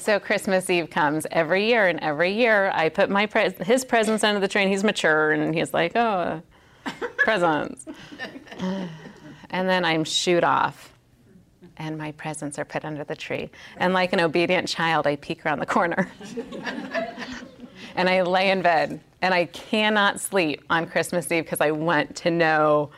So 0.06 0.20
Christmas 0.20 0.70
Eve 0.70 0.88
comes 0.88 1.26
every 1.32 1.66
year, 1.66 1.88
and 1.88 1.98
every 1.98 2.30
year 2.30 2.70
I 2.72 2.90
put 2.90 3.10
my 3.10 3.26
pre- 3.26 3.50
his 3.50 3.84
presents 3.84 4.22
under 4.22 4.38
the 4.38 4.46
tree. 4.46 4.62
And 4.62 4.70
he's 4.70 4.84
mature, 4.84 5.32
and 5.32 5.52
he's 5.52 5.74
like, 5.74 5.96
"Oh, 5.96 6.42
presents." 7.18 7.86
and 9.50 9.68
then 9.68 9.84
I'm 9.84 10.04
shoot 10.04 10.44
off, 10.44 10.92
and 11.76 11.98
my 11.98 12.12
presents 12.12 12.56
are 12.56 12.64
put 12.64 12.84
under 12.84 13.02
the 13.02 13.16
tree. 13.16 13.50
And 13.78 13.94
like 13.94 14.12
an 14.12 14.20
obedient 14.20 14.68
child, 14.68 15.08
I 15.08 15.16
peek 15.16 15.44
around 15.44 15.58
the 15.58 15.66
corner, 15.66 16.08
and 17.96 18.08
I 18.08 18.22
lay 18.22 18.50
in 18.50 18.62
bed, 18.62 19.00
and 19.22 19.34
I 19.34 19.46
cannot 19.46 20.20
sleep 20.20 20.62
on 20.70 20.86
Christmas 20.86 21.32
Eve 21.32 21.42
because 21.42 21.60
I 21.60 21.72
want 21.72 22.14
to 22.18 22.30
know 22.30 22.90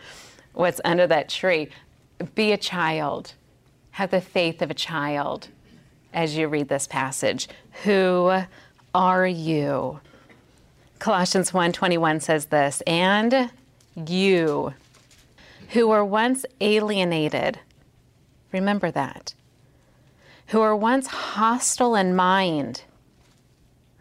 what's 0.53 0.83
under 0.85 1.07
that 1.07 1.31
tree. 1.31 1.71
Be 2.35 2.53
a 2.53 2.59
child. 2.59 3.33
Have 3.93 4.11
the 4.11 4.21
faith 4.21 4.61
of 4.61 4.71
a 4.71 4.75
child 4.75 5.49
as 6.13 6.37
you 6.37 6.49
read 6.49 6.69
this 6.69 6.87
passage. 6.87 7.49
Who 7.85 8.43
are 8.95 9.27
you? 9.27 10.01
Colossians 10.99 11.53
1:21 11.53 12.21
says 12.21 12.47
this, 12.47 12.83
and 12.87 13.51
you 13.95 14.75
who 15.71 15.89
were 15.89 16.05
once 16.05 16.45
alienated, 16.61 17.61
remember 18.53 18.91
that. 18.91 19.35
Who 20.49 20.61
were 20.61 20.75
once 20.75 21.07
hostile 21.07 21.95
in 21.95 22.17
mind, 22.17 22.83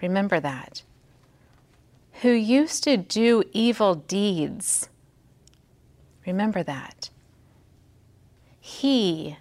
remember 0.02 0.40
that. 0.40 0.82
Who 2.22 2.32
used 2.32 2.84
to 2.86 2.98
do 2.98 3.44
evil 3.54 3.96
deeds, 3.96 4.90
remember 6.26 6.64
that. 6.64 7.10
He, 8.60 9.38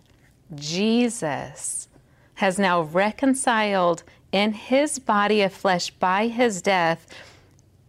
Jesus, 0.55 1.89
has 2.37 2.59
now 2.59 2.83
reconciled 2.83 4.02
in 4.33 4.52
his 4.52 4.99
body 4.99 5.43
of 5.43 5.52
flesh 5.52 5.90
by 5.90 6.28
his 6.28 6.62
death 6.62 7.07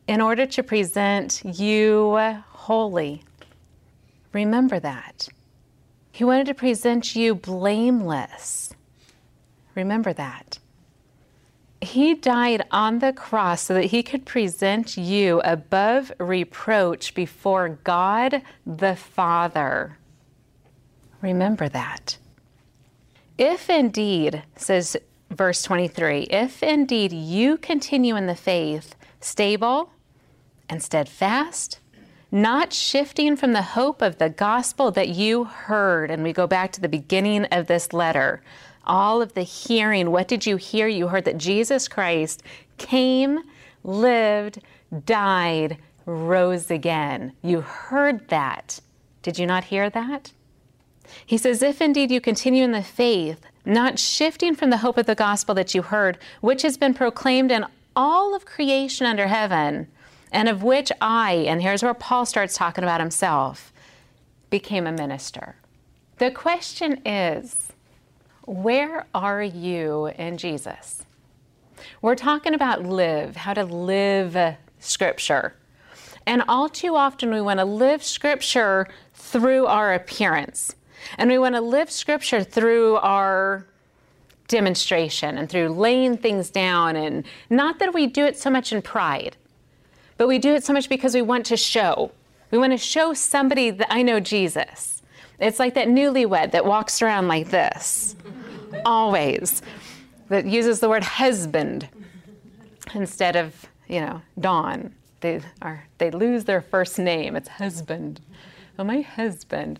in 0.08 0.22
order 0.22 0.46
to 0.46 0.64
present 0.64 1.42
you 1.44 2.18
holy. 2.50 3.24
Remember 4.34 4.80
that. 4.80 5.28
He 6.12 6.24
wanted 6.24 6.48
to 6.48 6.54
present 6.54 7.16
you 7.16 7.36
blameless. 7.36 8.74
Remember 9.76 10.14
that. 10.14 10.60
He 11.82 12.16
died 12.16 12.64
on 12.72 13.00
the 13.00 13.14
cross 13.14 13.62
so 13.62 13.76
that 13.76 13.86
he 13.86 14.02
could 14.02 14.26
present 14.26 14.98
you 14.98 15.42
above 15.42 16.12
reproach 16.20 17.14
before 17.14 17.70
God 17.84 18.42
the 18.66 18.96
Father. 18.96 19.98
Remember 21.22 21.70
that. 21.70 22.18
If 23.38 23.70
indeed, 23.70 24.44
says 24.56 24.98
verse 25.30 25.62
23, 25.64 26.24
if 26.24 26.64
indeed 26.64 27.14
you 27.14 27.58
continue 27.58 28.16
in 28.16 28.26
the 28.26 28.36
faith, 28.36 28.96
stable 29.20 29.92
and 30.70 30.82
steadfast, 30.82 31.80
not 32.32 32.74
shifting 32.74 33.36
from 33.36 33.54
the 33.54 33.62
hope 33.62 34.02
of 34.02 34.18
the 34.18 34.30
gospel 34.30 34.92
that 34.92 35.10
you 35.10 35.46
heard. 35.46 36.12
And 36.12 36.24
we 36.24 36.34
go 36.34 36.48
back 36.48 36.72
to 36.74 36.82
the 36.82 36.90
beginning 36.90 37.46
of 37.46 37.68
this 37.68 37.94
letter. 37.94 38.42
All 38.86 39.22
of 39.22 39.34
the 39.34 39.44
hearing. 39.44 40.12
What 40.12 40.28
did 40.28 40.46
you 40.46 40.58
hear? 40.58 40.88
You 40.88 41.08
heard 41.08 41.26
that 41.26 41.38
Jesus 41.38 41.88
Christ 41.88 42.44
came, 42.78 43.40
lived, 43.84 44.60
died, 45.06 45.78
rose 46.06 46.72
again. 46.72 47.34
You 47.42 47.62
heard 47.62 48.28
that. 48.30 48.80
Did 49.22 49.38
you 49.38 49.46
not 49.46 49.66
hear 49.66 49.90
that? 49.90 50.32
He 51.26 51.38
says, 51.38 51.62
If 51.62 51.82
indeed 51.82 52.12
you 52.12 52.22
continue 52.22 52.64
in 52.64 52.72
the 52.72 52.84
faith, 52.84 53.42
not 53.66 54.00
shifting 54.00 54.56
from 54.56 54.70
the 54.70 54.78
hope 54.78 54.98
of 54.98 55.06
the 55.06 55.16
gospel 55.16 55.54
that 55.56 55.76
you 55.76 55.82
heard, 55.82 56.18
which 56.42 56.62
has 56.62 56.78
been 56.78 56.94
proclaimed 56.94 57.52
in 57.52 57.66
all 57.96 58.36
of 58.36 58.46
creation 58.46 59.06
under 59.06 59.28
heaven, 59.28 59.88
and 60.32 60.48
of 60.48 60.64
which 60.64 60.92
I, 61.02 61.34
and 61.48 61.62
here's 61.62 61.84
where 61.84 61.94
Paul 61.94 62.26
starts 62.26 62.56
talking 62.56 62.84
about 62.84 63.00
himself, 63.00 63.74
became 64.50 64.88
a 64.88 64.92
minister. 64.92 65.56
The 66.18 66.32
question 66.32 67.02
is, 67.06 67.68
where 68.46 69.06
are 69.14 69.44
you 69.44 70.08
in 70.18 70.38
Jesus? 70.38 71.04
We're 72.02 72.16
talking 72.16 72.54
about 72.54 72.84
live, 72.84 73.36
how 73.36 73.54
to 73.54 73.66
live 73.66 74.56
Scripture. 74.80 75.56
And 76.26 76.44
all 76.48 76.70
too 76.70 76.96
often, 76.96 77.34
we 77.34 77.42
want 77.42 77.60
to 77.60 77.66
live 77.66 78.04
Scripture 78.04 78.88
through 79.14 79.66
our 79.66 79.94
appearance. 79.94 80.76
And 81.18 81.30
we 81.30 81.38
want 81.38 81.56
to 81.56 81.62
live 81.62 81.90
Scripture 81.90 82.44
through 82.44 82.98
our 82.98 83.66
demonstration 84.48 85.38
and 85.38 85.50
through 85.50 85.70
laying 85.70 86.18
things 86.18 86.50
down. 86.50 86.96
And 86.96 87.26
not 87.50 87.80
that 87.80 87.94
we 87.94 88.08
do 88.08 88.26
it 88.26 88.38
so 88.38 88.50
much 88.50 88.72
in 88.72 88.82
pride, 88.82 89.36
but 90.18 90.28
we 90.28 90.40
do 90.40 90.54
it 90.54 90.64
so 90.64 90.74
much 90.74 90.90
because 90.90 91.14
we 91.14 91.22
want 91.22 91.46
to 91.48 91.58
show. 91.58 92.12
We 92.52 92.58
want 92.58 92.74
to 92.74 92.78
show 92.78 93.14
somebody 93.14 93.72
that 93.72 93.92
I 93.92 94.02
know 94.02 94.20
Jesus. 94.20 95.02
It's 95.40 95.60
like 95.60 95.76
that 95.76 95.88
newlywed 95.88 96.52
that 96.52 96.66
walks 96.66 97.02
around 97.02 97.28
like 97.28 97.50
this, 97.50 98.16
always, 98.86 99.62
that 100.30 100.46
uses 100.46 100.80
the 100.80 100.90
word 100.90 101.04
husband 101.04 101.88
instead 102.96 103.36
of, 103.36 103.66
you 103.88 104.02
know, 104.02 104.22
Dawn. 104.40 104.94
They, 105.20 105.42
are, 105.62 105.86
they 105.98 106.10
lose 106.10 106.46
their 106.46 106.62
first 106.62 106.98
name. 106.98 107.36
It's 107.36 107.50
husband. 107.50 108.22
Oh, 108.80 108.84
my 108.84 109.02
husband. 109.02 109.80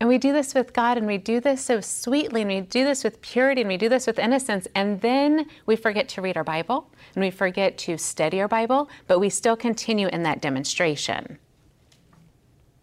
And 0.00 0.08
we 0.08 0.18
do 0.18 0.32
this 0.32 0.54
with 0.54 0.72
God 0.72 0.98
and 0.98 1.06
we 1.06 1.18
do 1.18 1.40
this 1.40 1.64
so 1.64 1.80
sweetly 1.80 2.42
and 2.42 2.50
we 2.50 2.60
do 2.60 2.84
this 2.84 3.04
with 3.04 3.20
purity 3.22 3.62
and 3.62 3.68
we 3.68 3.76
do 3.76 3.88
this 3.88 4.06
with 4.06 4.18
innocence. 4.18 4.66
And 4.74 5.00
then 5.00 5.46
we 5.66 5.76
forget 5.76 6.08
to 6.10 6.22
read 6.22 6.36
our 6.36 6.44
Bible 6.44 6.90
and 7.14 7.22
we 7.22 7.30
forget 7.30 7.78
to 7.78 7.96
study 7.96 8.40
our 8.40 8.48
Bible, 8.48 8.88
but 9.06 9.20
we 9.20 9.30
still 9.30 9.56
continue 9.56 10.08
in 10.08 10.22
that 10.24 10.42
demonstration. 10.42 11.38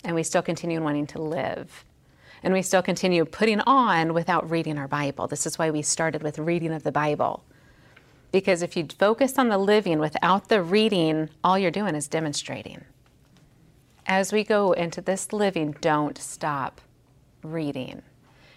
And 0.04 0.16
we 0.16 0.24
still 0.24 0.42
continue 0.42 0.78
in 0.78 0.84
wanting 0.84 1.08
to 1.08 1.22
live. 1.22 1.86
And 2.44 2.54
we 2.54 2.64
still 2.64 2.82
continue 2.82 3.24
putting 3.26 3.60
on 3.62 4.14
without 4.14 4.50
reading 4.50 4.80
our 4.80 4.88
Bible. 4.88 5.28
This 5.28 5.46
is 5.46 5.60
why 5.60 5.70
we 5.70 5.84
started 5.84 6.24
with 6.24 6.40
reading 6.40 6.74
of 6.74 6.82
the 6.82 6.92
Bible. 6.92 7.44
Because 8.32 8.64
if 8.64 8.76
you 8.76 8.88
focus 8.98 9.38
on 9.38 9.50
the 9.50 9.60
living 9.60 10.00
without 10.00 10.48
the 10.48 10.64
reading, 10.64 11.30
all 11.44 11.60
you're 11.60 11.70
doing 11.70 11.94
is 11.94 12.08
demonstrating. 12.08 12.86
As 14.08 14.34
we 14.34 14.44
go 14.44 14.72
into 14.72 15.02
this 15.02 15.32
living, 15.32 15.76
don't 15.82 16.18
stop 16.18 16.82
reading. 17.44 18.02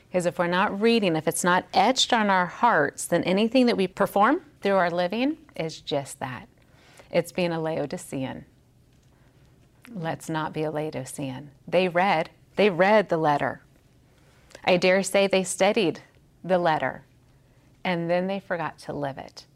Because 0.09 0.27
if 0.27 0.39
we're 0.39 0.47
not 0.47 0.81
reading, 0.81 1.17
if 1.17 1.27
it's 1.27 1.45
not 1.45 1.67
etched 1.75 2.13
on 2.13 2.31
our 2.31 2.47
hearts, 2.47 3.07
then 3.07 3.25
anything 3.25 3.67
that 3.67 3.77
we 3.77 3.87
perform 3.87 4.43
through 4.61 4.77
our 4.77 4.91
living 4.91 5.39
is 5.57 5.81
just 5.81 6.21
that. 6.21 6.49
It's 7.11 7.33
being 7.33 7.53
a 7.53 7.61
Laodicean. 7.61 8.45
Let's 9.93 10.29
not 10.29 10.53
be 10.53 10.63
a 10.63 10.71
Laodicean. 10.71 11.51
They 11.67 11.89
read, 11.89 12.31
they 12.57 12.71
read 12.71 13.09
the 13.09 13.17
letter. 13.17 13.61
I 14.65 14.77
dare 14.77 15.03
say 15.03 15.27
they 15.27 15.45
studied 15.45 16.01
the 16.43 16.59
letter 16.59 17.05
and 17.85 18.09
then 18.09 18.27
they 18.27 18.41
forgot 18.41 18.79
to 18.81 18.93
live 18.93 19.19
it. 19.19 19.47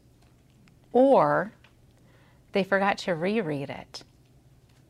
Or 0.93 1.53
they 2.51 2.63
forgot 2.63 2.97
to 2.99 3.15
reread 3.15 3.69
it. 3.69 4.03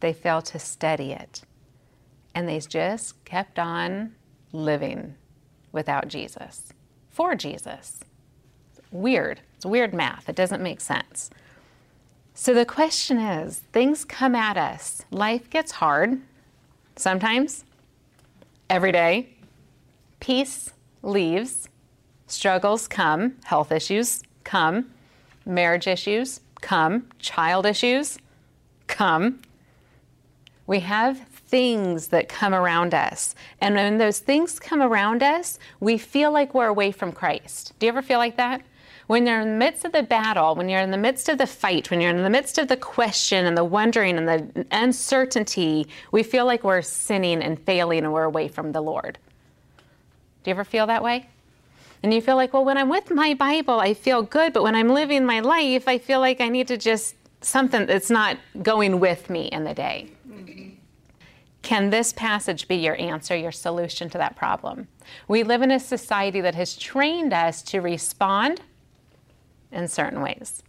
They 0.01 0.13
failed 0.13 0.45
to 0.45 0.59
study 0.59 1.11
it. 1.11 1.41
And 2.35 2.47
they 2.47 2.59
just 2.59 3.23
kept 3.25 3.57
on 3.57 4.15
living 4.51 5.15
without 5.71 6.07
Jesus, 6.07 6.73
for 7.09 7.35
Jesus. 7.35 7.99
weird. 8.91 9.41
It's 9.55 9.65
weird 9.65 9.93
math. 9.93 10.29
It 10.29 10.35
doesn't 10.35 10.63
make 10.63 10.81
sense. 10.81 11.29
So 12.33 12.53
the 12.53 12.65
question 12.65 13.17
is 13.17 13.59
things 13.73 14.05
come 14.05 14.35
at 14.35 14.57
us. 14.57 15.03
Life 15.11 15.49
gets 15.49 15.73
hard 15.73 16.21
sometimes, 16.95 17.65
every 18.69 18.91
day. 18.91 19.29
Peace 20.19 20.71
leaves. 21.03 21.69
Struggles 22.27 22.87
come. 22.87 23.35
Health 23.43 23.71
issues 23.71 24.21
come. 24.43 24.91
Marriage 25.45 25.87
issues 25.87 26.41
come. 26.61 27.07
Child 27.19 27.65
issues 27.65 28.17
come. 28.87 29.41
We 30.67 30.81
have 30.81 31.19
things 31.49 32.07
that 32.09 32.29
come 32.29 32.53
around 32.53 32.93
us. 32.93 33.33
And 33.59 33.75
when 33.75 33.97
those 33.97 34.19
things 34.19 34.59
come 34.59 34.81
around 34.81 35.23
us, 35.23 35.57
we 35.79 35.97
feel 35.97 36.31
like 36.31 36.53
we're 36.53 36.67
away 36.67 36.91
from 36.91 37.11
Christ. 37.11 37.73
Do 37.79 37.87
you 37.87 37.91
ever 37.91 38.03
feel 38.03 38.19
like 38.19 38.37
that? 38.37 38.61
When 39.07 39.25
you're 39.25 39.41
in 39.41 39.53
the 39.53 39.57
midst 39.57 39.85
of 39.85 39.91
the 39.91 40.03
battle, 40.03 40.53
when 40.53 40.69
you're 40.69 40.81
in 40.81 40.91
the 40.91 40.97
midst 40.97 41.27
of 41.29 41.39
the 41.39 41.47
fight, 41.47 41.89
when 41.89 41.99
you're 41.99 42.11
in 42.11 42.21
the 42.21 42.29
midst 42.29 42.59
of 42.59 42.67
the 42.67 42.77
question 42.77 43.47
and 43.47 43.57
the 43.57 43.63
wondering 43.63 44.19
and 44.19 44.27
the 44.27 44.65
uncertainty, 44.71 45.87
we 46.11 46.21
feel 46.21 46.45
like 46.45 46.63
we're 46.63 46.83
sinning 46.83 47.41
and 47.41 47.59
failing 47.59 48.03
and 48.03 48.13
we're 48.13 48.23
away 48.23 48.47
from 48.47 48.71
the 48.71 48.81
Lord. 48.81 49.17
Do 50.43 50.51
you 50.51 50.53
ever 50.53 50.63
feel 50.63 50.85
that 50.85 51.03
way? 51.03 51.27
And 52.03 52.13
you 52.13 52.21
feel 52.21 52.35
like, 52.35 52.53
well, 52.53 52.63
when 52.63 52.77
I'm 52.77 52.89
with 52.89 53.09
my 53.09 53.33
Bible, 53.33 53.79
I 53.79 53.95
feel 53.95 54.21
good, 54.21 54.53
but 54.53 54.61
when 54.61 54.75
I'm 54.75 54.89
living 54.89 55.25
my 55.25 55.39
life, 55.39 55.87
I 55.87 55.97
feel 55.97 56.19
like 56.19 56.39
I 56.39 56.47
need 56.47 56.67
to 56.67 56.77
just 56.77 57.15
something 57.41 57.87
that's 57.87 58.11
not 58.11 58.37
going 58.61 58.99
with 58.99 59.29
me 59.29 59.47
in 59.47 59.63
the 59.63 59.73
day. 59.73 60.09
Can 61.61 61.89
this 61.89 62.13
passage 62.13 62.67
be 62.67 62.75
your 62.75 62.99
answer, 62.99 63.35
your 63.35 63.51
solution 63.51 64.09
to 64.09 64.17
that 64.17 64.35
problem? 64.35 64.87
We 65.27 65.43
live 65.43 65.61
in 65.61 65.71
a 65.71 65.79
society 65.79 66.41
that 66.41 66.55
has 66.55 66.77
trained 66.77 67.33
us 67.33 67.61
to 67.63 67.81
respond 67.81 68.61
in 69.71 69.87
certain 69.87 70.21
ways. 70.21 70.63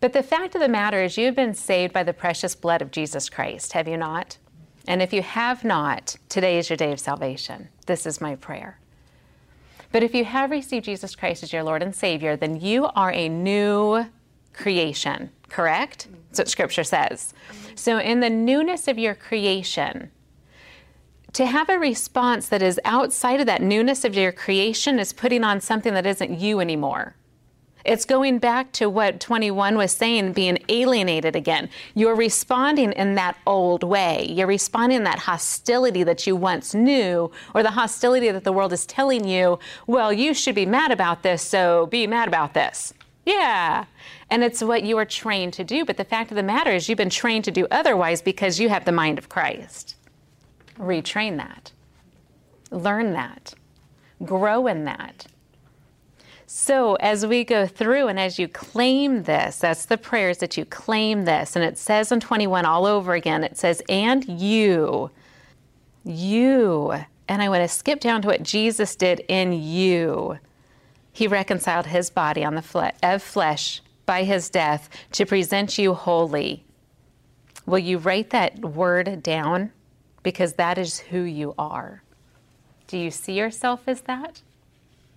But 0.00 0.12
the 0.12 0.22
fact 0.22 0.54
of 0.54 0.60
the 0.60 0.68
matter 0.68 1.02
is, 1.02 1.16
you've 1.16 1.36
been 1.36 1.54
saved 1.54 1.92
by 1.92 2.02
the 2.02 2.12
precious 2.12 2.54
blood 2.54 2.82
of 2.82 2.90
Jesus 2.90 3.28
Christ, 3.28 3.72
have 3.72 3.88
you 3.88 3.96
not? 3.96 4.38
And 4.86 5.00
if 5.00 5.12
you 5.12 5.22
have 5.22 5.64
not, 5.64 6.16
today 6.28 6.58
is 6.58 6.68
your 6.68 6.76
day 6.76 6.92
of 6.92 7.00
salvation. 7.00 7.68
This 7.86 8.04
is 8.04 8.20
my 8.20 8.36
prayer. 8.36 8.78
But 9.92 10.02
if 10.02 10.14
you 10.14 10.24
have 10.24 10.50
received 10.50 10.84
Jesus 10.84 11.14
Christ 11.14 11.42
as 11.42 11.52
your 11.52 11.62
Lord 11.62 11.82
and 11.82 11.94
Savior, 11.94 12.36
then 12.36 12.60
you 12.60 12.86
are 12.96 13.12
a 13.12 13.28
new 13.28 14.04
creation, 14.52 15.30
correct? 15.48 16.08
That's 16.28 16.40
what 16.40 16.48
Scripture 16.48 16.84
says. 16.84 17.32
So, 17.74 17.98
in 17.98 18.20
the 18.20 18.30
newness 18.30 18.88
of 18.88 18.98
your 18.98 19.14
creation, 19.14 20.10
to 21.34 21.46
have 21.46 21.68
a 21.68 21.78
response 21.78 22.48
that 22.48 22.62
is 22.62 22.80
outside 22.84 23.40
of 23.40 23.46
that 23.46 23.60
newness 23.60 24.04
of 24.04 24.14
your 24.14 24.30
creation 24.30 24.98
is 24.98 25.12
putting 25.12 25.42
on 25.42 25.60
something 25.60 25.92
that 25.94 26.06
isn't 26.06 26.38
you 26.38 26.60
anymore. 26.60 27.16
It's 27.84 28.06
going 28.06 28.38
back 28.38 28.72
to 28.72 28.88
what 28.88 29.20
21 29.20 29.76
was 29.76 29.92
saying, 29.92 30.32
being 30.32 30.58
alienated 30.70 31.36
again. 31.36 31.68
You're 31.94 32.14
responding 32.14 32.92
in 32.92 33.14
that 33.16 33.36
old 33.46 33.82
way. 33.82 34.26
You're 34.30 34.46
responding 34.46 34.98
in 34.98 35.04
that 35.04 35.18
hostility 35.18 36.02
that 36.04 36.26
you 36.26 36.34
once 36.34 36.72
knew, 36.72 37.30
or 37.54 37.62
the 37.62 37.72
hostility 37.72 38.30
that 38.30 38.44
the 38.44 38.52
world 38.52 38.72
is 38.72 38.86
telling 38.86 39.26
you, 39.26 39.58
well, 39.86 40.12
you 40.12 40.32
should 40.32 40.54
be 40.54 40.64
mad 40.64 40.92
about 40.92 41.22
this, 41.22 41.42
so 41.42 41.86
be 41.86 42.06
mad 42.06 42.26
about 42.26 42.54
this. 42.54 42.94
Yeah. 43.26 43.84
And 44.30 44.42
it's 44.42 44.62
what 44.62 44.82
you 44.82 44.98
are 44.98 45.04
trained 45.04 45.52
to 45.54 45.64
do. 45.64 45.84
But 45.84 45.96
the 45.96 46.04
fact 46.04 46.30
of 46.30 46.36
the 46.36 46.42
matter 46.42 46.70
is, 46.70 46.88
you've 46.88 46.98
been 46.98 47.10
trained 47.10 47.44
to 47.44 47.50
do 47.50 47.66
otherwise 47.70 48.22
because 48.22 48.60
you 48.60 48.68
have 48.68 48.84
the 48.84 48.92
mind 48.92 49.18
of 49.18 49.28
Christ. 49.28 49.96
Retrain 50.78 51.36
that, 51.36 51.72
learn 52.70 53.12
that, 53.12 53.54
grow 54.24 54.66
in 54.66 54.84
that. 54.84 55.26
So, 56.46 56.94
as 56.96 57.26
we 57.26 57.42
go 57.42 57.66
through 57.66 58.08
and 58.08 58.20
as 58.20 58.38
you 58.38 58.48
claim 58.48 59.22
this, 59.24 59.58
that's 59.58 59.86
the 59.86 59.96
prayers 59.96 60.38
that 60.38 60.56
you 60.56 60.64
claim 60.64 61.24
this. 61.24 61.56
And 61.56 61.64
it 61.64 61.78
says 61.78 62.12
in 62.12 62.20
21 62.20 62.64
all 62.64 62.86
over 62.86 63.14
again, 63.14 63.42
it 63.44 63.56
says, 63.56 63.82
and 63.88 64.24
you, 64.28 65.10
you. 66.04 66.92
And 67.28 67.42
I 67.42 67.48
want 67.48 67.62
to 67.62 67.68
skip 67.68 68.00
down 68.00 68.22
to 68.22 68.28
what 68.28 68.42
Jesus 68.42 68.94
did 68.94 69.24
in 69.26 69.52
you. 69.52 70.38
He 71.12 71.26
reconciled 71.26 71.86
his 71.86 72.10
body 72.10 72.44
on 72.44 72.56
the 72.56 72.62
fle- 72.62 72.90
of 73.02 73.22
flesh 73.22 73.80
by 74.06 74.24
his 74.24 74.50
death 74.50 74.88
to 75.12 75.26
present 75.26 75.78
you 75.78 75.94
holy. 75.94 76.64
Will 77.66 77.78
you 77.78 77.98
write 77.98 78.30
that 78.30 78.58
word 78.60 79.22
down? 79.22 79.72
Because 80.22 80.54
that 80.54 80.78
is 80.78 80.98
who 80.98 81.22
you 81.22 81.54
are. 81.58 82.02
Do 82.86 82.98
you 82.98 83.10
see 83.10 83.34
yourself 83.34 83.82
as 83.86 84.02
that? 84.02 84.42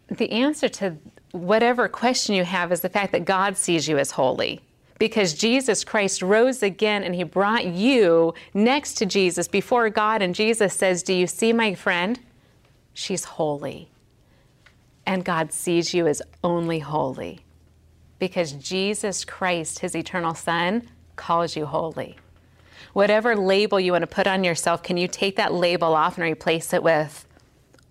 The 0.09 0.31
answer 0.31 0.69
to 0.69 0.97
whatever 1.31 1.87
question 1.89 2.35
you 2.35 2.45
have 2.45 2.71
is 2.71 2.81
the 2.81 2.89
fact 2.89 3.11
that 3.11 3.25
God 3.25 3.57
sees 3.57 3.87
you 3.87 3.97
as 3.97 4.11
holy. 4.11 4.61
Because 4.99 5.33
Jesus 5.33 5.83
Christ 5.83 6.21
rose 6.21 6.63
again 6.63 7.03
and 7.03 7.13
he 7.13 7.23
brought 7.23 7.65
you 7.65 8.33
next 8.53 8.95
to 8.95 9.05
Jesus 9.05 9.47
before 9.47 9.89
God, 9.89 10.21
and 10.21 10.33
Jesus 10.33 10.73
says, 10.73 11.03
Do 11.03 11.13
you 11.13 11.27
see 11.27 11.53
my 11.53 11.75
friend? 11.75 12.19
She's 12.93 13.23
holy. 13.23 13.91
And 15.05 15.23
God 15.23 15.53
sees 15.53 15.93
you 15.93 16.07
as 16.07 16.21
only 16.43 16.79
holy 16.79 17.41
because 18.19 18.53
Jesus 18.53 19.25
Christ, 19.25 19.79
his 19.79 19.95
eternal 19.95 20.33
Son, 20.33 20.89
calls 21.15 21.55
you 21.55 21.65
holy. 21.65 22.17
Whatever 22.93 23.35
label 23.35 23.79
you 23.79 23.91
want 23.91 24.03
to 24.03 24.07
put 24.07 24.27
on 24.27 24.43
yourself, 24.43 24.81
can 24.81 24.97
you 24.97 25.07
take 25.07 25.35
that 25.35 25.53
label 25.53 25.93
off 25.93 26.17
and 26.17 26.23
replace 26.23 26.73
it 26.73 26.83
with 26.83 27.27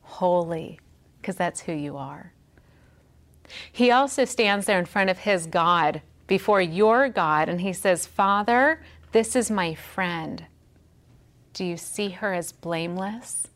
holy? 0.03 0.81
Because 1.21 1.37
that's 1.37 1.61
who 1.61 1.73
you 1.73 1.97
are. 1.97 2.33
He 3.71 3.91
also 3.91 4.25
stands 4.25 4.67
there 4.67 4.79
in 4.79 4.87
front 4.87 5.11
of 5.11 5.19
his 5.19 5.47
God, 5.47 6.03
before 6.27 6.61
your 6.61 7.09
God, 7.09 7.49
and 7.49 7.61
he 7.61 7.73
says, 7.73 8.07
Father, 8.07 8.83
this 9.13 9.37
is 9.37 9.51
my 9.51 9.75
friend. 9.75 10.45
Do 11.53 11.65
you 11.65 11.77
see 11.77 12.11
her 12.11 12.35
as 12.35 12.53
blameless? 12.53 13.49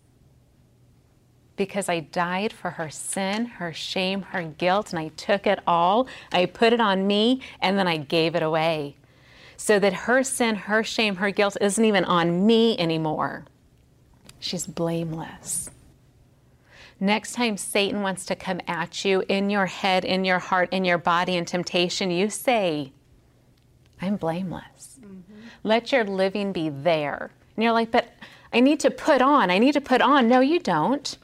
Because 1.61 1.91
I 1.91 2.01
died 2.01 2.55
for 2.55 2.71
her 2.71 2.89
sin, 2.89 3.45
her 3.45 3.71
shame, 3.71 4.23
her 4.23 4.43
guilt, 4.43 4.95
and 4.95 4.99
I 4.99 5.09
took 5.09 5.47
it 5.47 5.59
all. 5.67 6.09
I 6.33 6.47
put 6.47 6.73
it 6.73 6.81
on 6.81 7.07
me, 7.07 7.43
and 7.61 7.79
then 7.79 7.87
I 7.87 7.99
gave 7.99 8.35
it 8.35 8.43
away. 8.43 8.97
so 9.61 9.79
that 9.79 9.93
her 9.93 10.23
sin, 10.23 10.55
her 10.57 10.83
shame, 10.83 11.17
her 11.17 11.31
guilt 11.31 11.55
isn't 11.61 11.85
even 11.85 12.03
on 12.07 12.47
me 12.47 12.79
anymore. 12.79 13.45
She's 14.39 14.67
blameless. 14.67 15.69
Next 16.99 17.35
time 17.35 17.59
Satan 17.59 18.01
wants 18.01 18.25
to 18.27 18.35
come 18.35 18.63
at 18.67 19.05
you 19.05 19.23
in 19.29 19.51
your 19.51 19.67
head, 19.67 20.07
in 20.07 20.25
your 20.25 20.39
heart, 20.39 20.71
in 20.73 20.87
your 20.87 20.97
body, 20.97 21.37
in 21.37 21.45
temptation, 21.45 22.11
you 22.11 22.31
say, 22.31 22.93
I'm 24.01 24.17
blameless. 24.17 24.99
Mm-hmm. 24.99 25.41
Let 25.63 25.93
your 25.93 26.05
living 26.05 26.53
be 26.53 26.71
there. 26.71 27.31
And 27.55 27.63
you're 27.63 27.75
like, 27.75 27.91
but 27.91 28.09
I 28.55 28.61
need 28.61 28.81
to 28.81 28.91
put 28.91 29.21
on, 29.21 29.51
I 29.51 29.59
need 29.59 29.75
to 29.75 29.83
put 29.83 30.01
on. 30.01 30.27
No, 30.27 30.41
you 30.41 30.59
don't. 30.59 31.19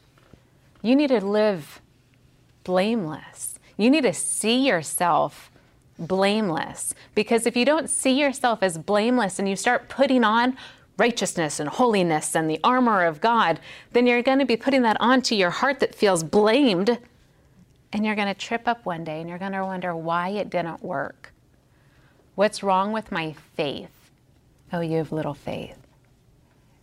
You 0.86 0.94
need 0.94 1.08
to 1.08 1.24
live 1.24 1.80
blameless. 2.62 3.58
You 3.76 3.90
need 3.90 4.02
to 4.02 4.12
see 4.12 4.64
yourself 4.64 5.50
blameless. 5.98 6.94
Because 7.12 7.44
if 7.44 7.56
you 7.56 7.64
don't 7.64 7.90
see 7.90 8.12
yourself 8.12 8.62
as 8.62 8.78
blameless 8.78 9.40
and 9.40 9.48
you 9.48 9.56
start 9.56 9.88
putting 9.88 10.22
on 10.22 10.56
righteousness 10.96 11.58
and 11.58 11.68
holiness 11.68 12.36
and 12.36 12.48
the 12.48 12.60
armor 12.62 13.04
of 13.04 13.20
God, 13.20 13.58
then 13.94 14.06
you're 14.06 14.22
going 14.22 14.38
to 14.38 14.46
be 14.46 14.56
putting 14.56 14.82
that 14.82 14.96
onto 15.00 15.34
your 15.34 15.50
heart 15.50 15.80
that 15.80 15.92
feels 15.92 16.22
blamed. 16.22 17.00
And 17.92 18.06
you're 18.06 18.14
going 18.14 18.32
to 18.32 18.34
trip 18.34 18.68
up 18.68 18.86
one 18.86 19.02
day 19.02 19.20
and 19.20 19.28
you're 19.28 19.38
going 19.38 19.52
to 19.52 19.64
wonder 19.64 19.96
why 19.96 20.28
it 20.28 20.50
didn't 20.50 20.84
work. 20.84 21.32
What's 22.36 22.62
wrong 22.62 22.92
with 22.92 23.10
my 23.10 23.34
faith? 23.56 23.90
Oh, 24.72 24.80
you 24.80 24.98
have 24.98 25.10
little 25.10 25.34
faith. 25.34 25.78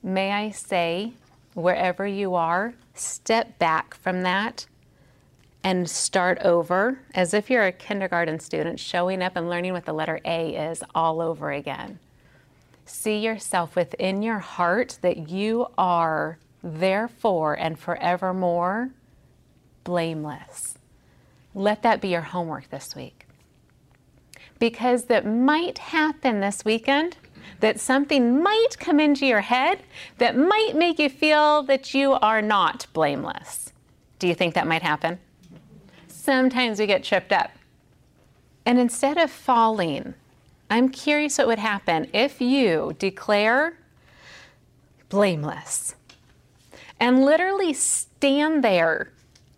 May 0.04 0.34
I 0.34 0.52
say, 0.52 1.14
wherever 1.54 2.06
you 2.06 2.36
are, 2.36 2.74
step 2.94 3.58
back 3.60 3.96
from 3.96 4.22
that 4.24 4.68
and 5.64 5.90
start 5.90 6.38
over 6.40 7.00
as 7.16 7.34
if 7.34 7.50
you're 7.50 7.66
a 7.66 7.72
kindergarten 7.72 8.40
student 8.40 8.80
showing 8.80 9.22
up 9.22 9.36
and 9.36 9.50
learning 9.50 9.74
what 9.74 9.86
the 9.86 9.94
letter 9.94 10.20
A 10.26 10.56
is 10.72 10.84
all 10.94 11.22
over 11.22 11.52
again. 11.52 12.00
See 12.86 13.20
yourself 13.20 13.76
within 13.76 14.22
your 14.22 14.40
heart 14.40 14.98
that 15.02 15.30
you 15.30 15.68
are 15.78 16.38
therefore 16.62 17.54
and 17.54 17.80
forevermore 17.80 18.90
blameless. 19.84 20.78
Let 21.54 21.84
that 21.84 22.02
be 22.02 22.10
your 22.10 22.22
homework 22.22 22.70
this 22.70 22.96
week. 22.96 23.26
Because 24.60 25.06
that 25.06 25.26
might 25.26 25.78
happen 25.78 26.40
this 26.40 26.66
weekend, 26.66 27.18
that 27.60 27.80
something 27.80 28.42
might 28.42 28.78
come 28.80 29.00
into 29.00 29.26
your 29.26 29.42
head 29.42 29.80
that 30.18 30.38
might 30.38 30.74
make 30.76 31.00
you 31.00 31.10
feel 31.10 31.64
that 31.64 31.94
you 31.94 32.14
are 32.14 32.42
not 32.42 32.88
blameless. 32.94 33.72
Do 34.20 34.28
you 34.28 34.36
think 34.36 34.54
that 34.54 34.68
might 34.68 34.82
happen? 34.82 35.20
Sometimes 36.08 36.80
we 36.80 36.88
get 36.88 37.04
tripped 37.04 37.32
up. 37.32 37.52
And 38.66 38.80
instead 38.80 39.18
of 39.18 39.30
falling, 39.30 40.14
I'm 40.70 40.90
curious 40.90 41.38
what 41.38 41.48
would 41.48 41.60
happen 41.60 42.08
if 42.14 42.40
you 42.40 42.96
declare 42.98 43.78
blameless 45.10 45.96
and 47.00 47.24
literally 47.24 47.74
stand 47.74 48.64
there 48.64 49.12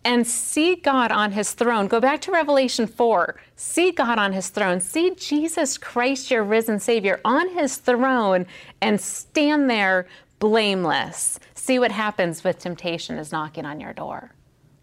and 0.03 0.25
see 0.25 0.75
God 0.75 1.11
on 1.11 1.31
his 1.33 1.53
throne. 1.53 1.87
Go 1.87 1.99
back 1.99 2.21
to 2.21 2.31
Revelation 2.31 2.87
4. 2.87 3.35
See 3.55 3.91
God 3.91 4.19
on 4.19 4.33
his 4.33 4.49
throne. 4.49 4.79
See 4.79 5.15
Jesus 5.15 5.77
Christ, 5.77 6.29
your 6.29 6.43
risen 6.43 6.79
Savior, 6.79 7.21
on 7.23 7.49
his 7.49 7.77
throne 7.77 8.45
and 8.81 8.99
stand 8.99 9.69
there 9.69 10.07
blameless. 10.39 11.39
See 11.53 11.79
what 11.79 11.91
happens 11.91 12.43
with 12.43 12.59
temptation 12.59 13.17
is 13.17 13.31
knocking 13.31 13.65
on 13.65 13.79
your 13.79 13.93
door. 13.93 14.31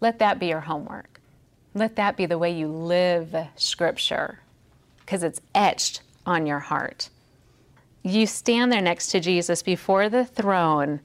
Let 0.01 0.19
that 0.21 0.39
be 0.39 0.47
your 0.47 0.61
homework. 0.61 1.21
Let 1.75 1.97
that 1.97 2.17
be 2.17 2.27
the 2.27 2.39
way 2.39 2.51
you 2.51 2.67
live 2.67 3.35
Scripture 3.57 4.41
because 5.01 5.23
it's 5.23 5.41
etched 5.55 6.03
on 6.27 6.47
your 6.47 6.59
heart. 6.59 7.11
You 8.03 8.27
stand 8.27 8.73
there 8.73 8.81
next 8.81 9.09
to 9.09 9.21
Jesus 9.21 9.63
before 9.63 10.09
the 10.09 10.25
throne, 10.25 11.01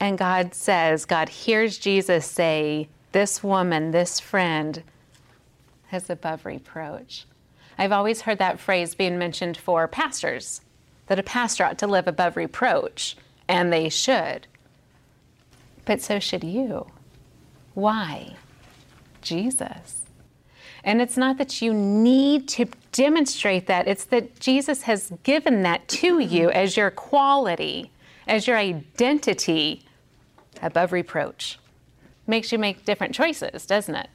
and 0.00 0.18
God 0.18 0.54
says, 0.54 1.04
God 1.04 1.28
hears 1.28 1.78
Jesus 1.78 2.26
say, 2.26 2.88
This 3.12 3.42
woman, 3.42 3.92
this 3.92 4.18
friend, 4.18 4.82
is 5.96 6.08
above 6.08 6.46
reproach. 6.46 7.26
I've 7.78 7.92
always 7.92 8.22
heard 8.22 8.38
that 8.38 8.60
phrase 8.60 8.94
being 8.94 9.18
mentioned 9.18 9.56
for 9.56 9.88
pastors, 9.88 10.60
that 11.08 11.18
a 11.18 11.22
pastor 11.22 11.64
ought 11.64 11.78
to 11.78 11.86
live 11.86 12.06
above 12.06 12.36
reproach, 12.36 13.16
and 13.48 13.72
they 13.72 13.88
should. 13.88 14.46
But 15.84 16.00
so 16.00 16.18
should 16.18 16.44
you. 16.44 16.86
Why? 17.74 18.36
Jesus. 19.22 20.02
And 20.84 21.02
it's 21.02 21.16
not 21.16 21.38
that 21.38 21.60
you 21.60 21.74
need 21.74 22.48
to 22.50 22.66
demonstrate 22.92 23.66
that, 23.66 23.88
it's 23.88 24.04
that 24.04 24.38
Jesus 24.38 24.82
has 24.82 25.12
given 25.22 25.62
that 25.62 25.88
to 25.88 26.20
you 26.20 26.50
as 26.50 26.76
your 26.76 26.90
quality, 26.90 27.90
as 28.26 28.46
your 28.46 28.56
identity 28.56 29.82
above 30.62 30.92
reproach. 30.92 31.58
Makes 32.26 32.52
you 32.52 32.58
make 32.58 32.84
different 32.84 33.14
choices, 33.14 33.66
doesn't 33.66 33.94
it? 33.94 34.08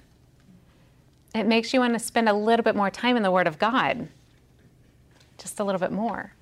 It 1.34 1.48
makes 1.48 1.74
you 1.74 1.80
want 1.80 1.94
to 1.94 2.00
spend 2.00 2.28
a 2.28 2.34
little 2.34 2.64
bit 2.64 2.76
more 2.76 2.90
time 2.90 3.16
in 3.16 3.24
the 3.24 3.32
Word 3.32 3.48
of 3.48 3.60
God. 3.60 4.08
Just 5.38 5.60
a 5.60 5.64
little 5.64 5.80
bit 5.80 5.92
more. 5.92 6.34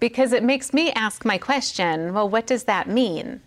Because 0.00 0.32
it 0.32 0.42
makes 0.42 0.72
me 0.72 0.90
ask 0.92 1.24
my 1.24 1.38
question 1.38 2.14
well, 2.14 2.28
what 2.28 2.46
does 2.46 2.64
that 2.64 2.88
mean? 2.88 3.40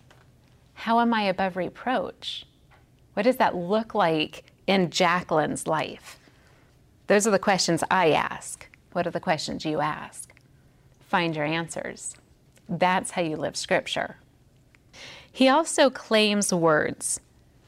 How 0.74 1.00
am 1.00 1.12
I 1.12 1.22
above 1.22 1.56
reproach? 1.56 2.46
What 3.14 3.24
does 3.24 3.36
that 3.36 3.54
look 3.54 3.94
like 3.94 4.44
in 4.66 4.90
Jacqueline's 4.90 5.66
life? 5.66 6.18
Those 7.08 7.26
are 7.26 7.30
the 7.30 7.38
questions 7.38 7.84
I 7.90 8.12
ask. 8.12 8.68
What 8.92 9.06
are 9.06 9.10
the 9.10 9.20
questions 9.20 9.64
you 9.64 9.80
ask? 9.80 10.32
Find 11.00 11.34
your 11.34 11.44
answers. 11.44 12.16
That's 12.68 13.12
how 13.12 13.22
you 13.22 13.36
live 13.36 13.56
Scripture. 13.56 14.16
He 15.30 15.48
also 15.48 15.90
claims 15.90 16.52
words. 16.52 17.20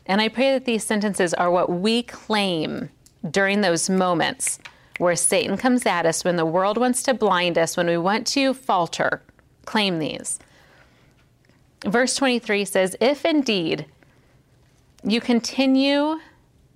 And 0.07 0.20
I 0.20 0.29
pray 0.29 0.53
that 0.53 0.66
these 0.66 0.85
sentences 0.85 1.35
are 1.35 1.51
what 1.51 1.70
we 1.70 2.03
claim 2.03 2.90
during 3.30 3.60
those 3.60 3.88
moments 3.88 4.58
where 4.98 5.16
Satan 5.16 5.56
comes 5.56 5.87
at 5.87 6.06
us, 6.06 6.24
when 6.24 6.37
the 6.37 6.46
world 6.46 6.78
wants 6.78 7.02
to 7.04 7.14
blind 7.14 7.58
us, 7.58 7.76
when 7.76 7.87
we 7.87 7.96
want 7.96 8.26
to 8.28 8.54
falter. 8.54 9.22
Claim 9.64 9.98
these. 9.98 10.38
Verse 11.84 12.14
23 12.16 12.64
says, 12.64 12.96
If 13.00 13.24
indeed 13.24 13.87
you 15.02 15.20
continue 15.20 16.20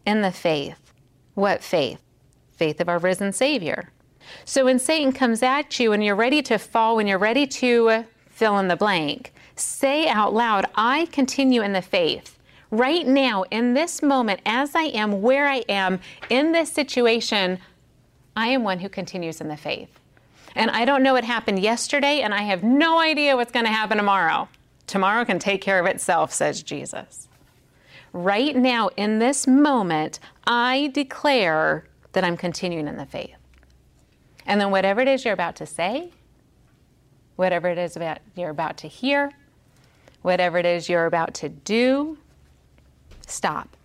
in 0.06 0.22
the 0.22 0.32
faith. 0.32 0.92
What 1.34 1.62
faith? 1.62 2.00
Faith 2.52 2.80
of 2.80 2.88
our 2.88 2.98
risen 2.98 3.32
Savior. 3.32 3.90
So 4.44 4.64
when 4.64 4.78
Satan 4.78 5.12
comes 5.12 5.42
at 5.42 5.78
you 5.78 5.92
and 5.92 6.04
you're 6.04 6.14
ready 6.14 6.42
to 6.42 6.58
fall, 6.58 6.96
when 6.96 7.06
you're 7.06 7.18
ready 7.18 7.46
to 7.46 8.04
fill 8.28 8.58
in 8.58 8.68
the 8.68 8.76
blank, 8.76 9.32
say 9.56 10.08
out 10.08 10.34
loud, 10.34 10.66
I 10.74 11.06
continue 11.06 11.62
in 11.62 11.72
the 11.72 11.82
faith. 11.82 12.37
Right 12.70 13.06
now, 13.06 13.44
in 13.50 13.74
this 13.74 14.02
moment, 14.02 14.40
as 14.44 14.74
I 14.74 14.84
am, 14.84 15.22
where 15.22 15.46
I 15.46 15.64
am, 15.68 16.00
in 16.28 16.52
this 16.52 16.70
situation, 16.70 17.58
I 18.36 18.48
am 18.48 18.62
one 18.62 18.80
who 18.80 18.88
continues 18.88 19.40
in 19.40 19.48
the 19.48 19.56
faith. 19.56 19.98
And 20.54 20.70
I 20.70 20.84
don't 20.84 21.02
know 21.02 21.14
what 21.14 21.24
happened 21.24 21.60
yesterday, 21.60 22.20
and 22.20 22.34
I 22.34 22.42
have 22.42 22.62
no 22.62 23.00
idea 23.00 23.36
what's 23.36 23.52
going 23.52 23.66
to 23.66 23.72
happen 23.72 23.96
tomorrow. 23.96 24.48
Tomorrow 24.86 25.24
can 25.24 25.38
take 25.38 25.62
care 25.62 25.80
of 25.80 25.86
itself, 25.86 26.32
says 26.32 26.62
Jesus 26.62 27.28
right 28.12 28.56
now 28.56 28.88
in 28.96 29.18
this 29.18 29.46
moment, 29.46 30.18
I 30.46 30.90
declare 30.94 31.84
that 32.12 32.24
I'm 32.24 32.36
continuing 32.36 32.88
in 32.88 32.96
the 32.96 33.06
faith. 33.06 33.36
And 34.46 34.60
then 34.60 34.70
whatever 34.70 35.00
it 35.00 35.08
is 35.08 35.24
you're 35.24 35.34
about 35.34 35.56
to 35.56 35.66
say, 35.66 36.10
whatever 37.36 37.68
it 37.68 37.78
is 37.78 37.96
about 37.96 38.18
you're 38.34 38.50
about 38.50 38.78
to 38.78 38.88
hear, 38.88 39.30
whatever 40.22 40.58
it 40.58 40.66
is 40.66 40.88
you're 40.88 41.06
about 41.06 41.34
to 41.34 41.48
do, 41.48 42.18
stop. 43.30 43.76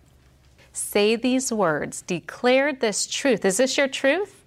Say 0.72 1.16
these 1.16 1.52
words, 1.52 2.02
declare 2.02 2.72
this 2.72 3.06
truth. 3.06 3.44
Is 3.44 3.58
this 3.58 3.78
your 3.78 3.88
truth? 3.88 4.44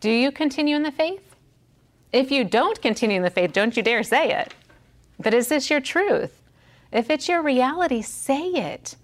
Do 0.00 0.10
you 0.10 0.32
continue 0.32 0.76
in 0.76 0.82
the 0.82 0.90
faith? 0.90 1.36
If 2.12 2.30
you 2.30 2.44
don't 2.44 2.80
continue 2.82 3.16
in 3.16 3.22
the 3.22 3.30
faith, 3.30 3.52
don't 3.52 3.76
you 3.76 3.82
dare 3.82 4.02
say 4.02 4.32
it. 4.32 4.54
But 5.18 5.34
is 5.34 5.48
this 5.48 5.70
your 5.70 5.80
truth? 5.80 6.42
If 6.92 7.10
it's 7.10 7.28
your 7.28 7.42
reality, 7.42 8.02
say 8.02 8.48
it. 8.48 8.96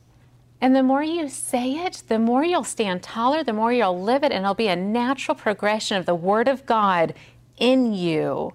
And 0.60 0.76
the 0.76 0.82
more 0.82 1.02
you 1.02 1.28
say 1.28 1.72
it, 1.72 2.02
the 2.08 2.18
more 2.18 2.44
you'll 2.44 2.64
stand 2.64 3.02
taller, 3.02 3.42
the 3.42 3.52
more 3.52 3.72
you'll 3.72 4.00
live 4.00 4.22
it, 4.22 4.32
and 4.32 4.44
it'll 4.44 4.54
be 4.54 4.68
a 4.68 4.76
natural 4.76 5.34
progression 5.34 5.96
of 5.96 6.06
the 6.06 6.14
Word 6.14 6.48
of 6.48 6.66
God 6.66 7.14
in 7.56 7.94
you. 7.94 8.52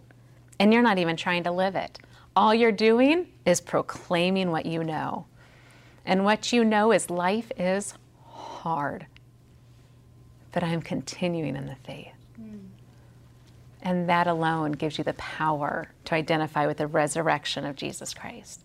And 0.59 0.71
you're 0.71 0.83
not 0.83 0.99
even 0.99 1.17
trying 1.17 1.43
to 1.43 1.51
live 1.51 1.75
it. 1.75 1.99
All 2.35 2.53
you're 2.53 2.71
doing 2.71 3.27
is 3.45 3.59
proclaiming 3.59 4.51
what 4.51 4.65
you 4.65 4.83
know. 4.83 5.25
And 6.05 6.23
what 6.23 6.53
you 6.53 6.63
know 6.63 6.91
is 6.91 7.09
life 7.09 7.51
is 7.57 7.93
hard. 8.27 9.07
But 10.51 10.63
I'm 10.63 10.81
continuing 10.81 11.55
in 11.55 11.65
the 11.65 11.75
faith. 11.75 12.13
Mm. 12.39 12.59
And 13.81 14.09
that 14.09 14.27
alone 14.27 14.73
gives 14.73 14.97
you 14.97 15.03
the 15.03 15.13
power 15.13 15.89
to 16.05 16.15
identify 16.15 16.65
with 16.67 16.77
the 16.77 16.87
resurrection 16.87 17.65
of 17.65 17.75
Jesus 17.75 18.13
Christ. 18.13 18.61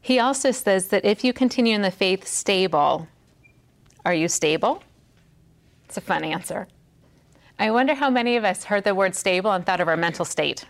He 0.00 0.18
also 0.18 0.50
says 0.50 0.88
that 0.88 1.04
if 1.04 1.24
you 1.24 1.32
continue 1.32 1.74
in 1.74 1.82
the 1.82 1.90
faith 1.90 2.26
stable, 2.26 3.06
are 4.04 4.14
you 4.14 4.28
stable? 4.28 4.82
It's 5.84 5.96
a 5.96 6.00
fun 6.00 6.24
answer. 6.24 6.68
I 7.58 7.70
wonder 7.70 7.94
how 7.94 8.08
many 8.08 8.36
of 8.36 8.44
us 8.44 8.64
heard 8.64 8.84
the 8.84 8.94
word 8.94 9.14
stable 9.14 9.52
and 9.52 9.66
thought 9.66 9.80
of 9.80 9.88
our 9.88 9.96
mental 9.96 10.24
state. 10.24 10.64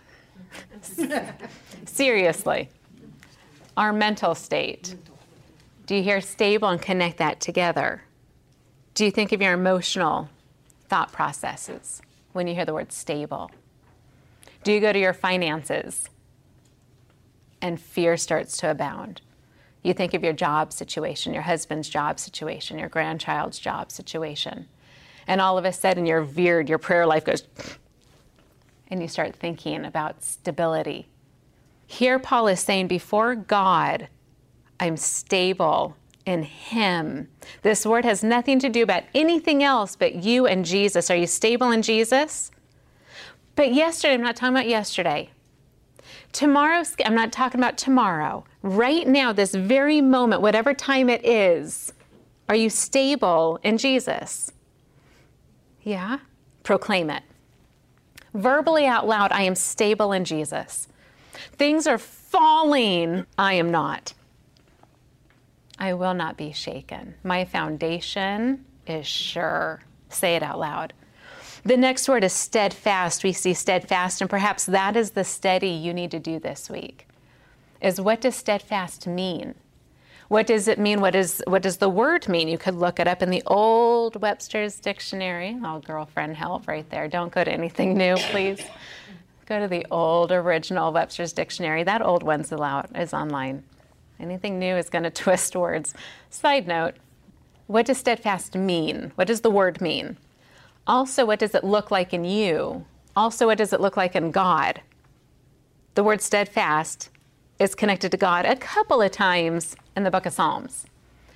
Seriously, 1.85 2.69
our 3.77 3.93
mental 3.93 4.35
state. 4.35 4.95
Do 5.91 5.97
you 5.97 6.03
hear 6.03 6.21
stable 6.21 6.69
and 6.69 6.81
connect 6.81 7.17
that 7.17 7.41
together? 7.41 8.03
Do 8.93 9.03
you 9.03 9.11
think 9.11 9.33
of 9.33 9.41
your 9.41 9.51
emotional 9.51 10.29
thought 10.87 11.11
processes 11.11 12.01
when 12.31 12.47
you 12.47 12.55
hear 12.55 12.63
the 12.63 12.73
word 12.73 12.93
stable? 12.93 13.51
Do 14.63 14.71
you 14.71 14.79
go 14.79 14.93
to 14.93 14.97
your 14.97 15.11
finances 15.11 16.07
and 17.61 17.77
fear 17.77 18.15
starts 18.15 18.55
to 18.59 18.71
abound? 18.71 19.19
You 19.83 19.93
think 19.93 20.13
of 20.13 20.23
your 20.23 20.31
job 20.31 20.71
situation, 20.71 21.33
your 21.33 21.43
husband's 21.43 21.89
job 21.89 22.19
situation, 22.19 22.79
your 22.79 22.87
grandchild's 22.87 23.59
job 23.59 23.91
situation, 23.91 24.69
and 25.27 25.41
all 25.41 25.57
of 25.57 25.65
a 25.65 25.73
sudden 25.73 26.05
you're 26.05 26.23
veered, 26.23 26.69
your 26.69 26.77
prayer 26.77 27.05
life 27.05 27.25
goes, 27.25 27.43
and 28.87 29.01
you 29.01 29.09
start 29.09 29.35
thinking 29.35 29.83
about 29.83 30.23
stability. 30.23 31.09
Here, 31.85 32.17
Paul 32.17 32.47
is 32.47 32.61
saying, 32.61 32.87
before 32.87 33.35
God, 33.35 34.07
I'm 34.81 34.97
stable 34.97 35.95
in 36.25 36.43
Him. 36.43 37.29
This 37.61 37.85
word 37.85 38.03
has 38.03 38.23
nothing 38.23 38.59
to 38.59 38.69
do 38.69 38.81
about 38.81 39.03
anything 39.13 39.63
else 39.63 39.95
but 39.95 40.15
you 40.15 40.47
and 40.47 40.65
Jesus. 40.65 41.09
Are 41.11 41.15
you 41.15 41.27
stable 41.27 41.71
in 41.71 41.83
Jesus? 41.83 42.51
But 43.55 43.73
yesterday, 43.73 44.15
I'm 44.15 44.21
not 44.21 44.35
talking 44.35 44.55
about 44.55 44.67
yesterday. 44.67 45.29
Tomorrow, 46.31 46.83
I'm 47.05 47.13
not 47.13 47.31
talking 47.31 47.59
about 47.59 47.77
tomorrow. 47.77 48.43
Right 48.63 49.07
now, 49.07 49.31
this 49.31 49.53
very 49.53 50.01
moment, 50.01 50.41
whatever 50.41 50.73
time 50.73 51.09
it 51.09 51.23
is, 51.25 51.93
are 52.49 52.55
you 52.55 52.69
stable 52.69 53.59
in 53.63 53.77
Jesus? 53.77 54.51
Yeah? 55.83 56.19
Proclaim 56.63 57.09
it. 57.09 57.23
Verbally 58.33 58.87
out 58.87 59.07
loud, 59.07 59.31
I 59.31 59.43
am 59.43 59.55
stable 59.55 60.11
in 60.11 60.25
Jesus. 60.25 60.87
Things 61.53 61.85
are 61.85 61.97
falling, 61.97 63.25
I 63.37 63.53
am 63.53 63.69
not. 63.69 64.13
I 65.81 65.95
will 65.95 66.13
not 66.13 66.37
be 66.37 66.51
shaken. 66.51 67.15
My 67.23 67.43
foundation 67.43 68.65
is 68.85 69.07
sure. 69.07 69.81
Say 70.09 70.35
it 70.35 70.43
out 70.43 70.59
loud. 70.59 70.93
The 71.65 71.75
next 71.75 72.07
word 72.07 72.23
is 72.23 72.33
steadfast. 72.33 73.23
We 73.23 73.33
see 73.33 73.55
steadfast, 73.55 74.21
and 74.21 74.29
perhaps 74.29 74.67
that 74.67 74.95
is 74.95 75.11
the 75.11 75.23
steady 75.23 75.69
you 75.69 75.91
need 75.91 76.11
to 76.11 76.19
do 76.19 76.37
this 76.37 76.69
week. 76.69 77.07
Is 77.81 77.99
what 77.99 78.21
does 78.21 78.35
steadfast 78.35 79.07
mean? 79.07 79.55
What 80.27 80.45
does 80.45 80.67
it 80.67 80.77
mean? 80.77 81.01
What, 81.01 81.15
is, 81.15 81.43
what 81.47 81.63
does 81.63 81.77
the 81.77 81.89
word 81.89 82.29
mean? 82.29 82.47
You 82.47 82.59
could 82.59 82.75
look 82.75 82.99
it 82.99 83.07
up 83.07 83.23
in 83.23 83.31
the 83.31 83.41
old 83.47 84.21
Webster's 84.21 84.79
Dictionary. 84.79 85.57
Oh, 85.65 85.79
girlfriend 85.79 86.37
help 86.37 86.67
right 86.67 86.87
there. 86.91 87.07
Don't 87.07 87.33
go 87.33 87.43
to 87.43 87.51
anything 87.51 87.97
new, 87.97 88.17
please. 88.17 88.61
go 89.47 89.59
to 89.59 89.67
the 89.67 89.87
old 89.89 90.31
original 90.31 90.93
Webster's 90.93 91.33
Dictionary. 91.33 91.83
That 91.83 92.03
old 92.03 92.21
one's 92.21 92.51
allowed, 92.51 92.95
is 92.95 93.15
online. 93.15 93.63
Anything 94.21 94.59
new 94.59 94.75
is 94.75 94.89
going 94.89 95.03
to 95.03 95.09
twist 95.09 95.55
words. 95.55 95.93
Side 96.29 96.67
note 96.67 96.95
what 97.67 97.85
does 97.85 97.99
steadfast 97.99 98.55
mean? 98.55 99.13
What 99.15 99.27
does 99.27 99.41
the 99.41 99.49
word 99.49 99.79
mean? 99.79 100.17
Also, 100.85 101.25
what 101.25 101.39
does 101.39 101.55
it 101.55 101.63
look 101.63 101.89
like 101.89 102.13
in 102.13 102.25
you? 102.25 102.85
Also, 103.15 103.45
what 103.45 103.57
does 103.57 103.71
it 103.71 103.79
look 103.79 103.95
like 103.95 104.13
in 104.13 104.31
God? 104.31 104.81
The 105.95 106.03
word 106.03 106.21
steadfast 106.21 107.09
is 107.59 107.75
connected 107.75 108.11
to 108.11 108.17
God 108.17 108.45
a 108.45 108.57
couple 108.57 109.01
of 109.01 109.11
times 109.11 109.75
in 109.95 110.03
the 110.03 110.11
book 110.11 110.25
of 110.25 110.33
Psalms. 110.33 110.85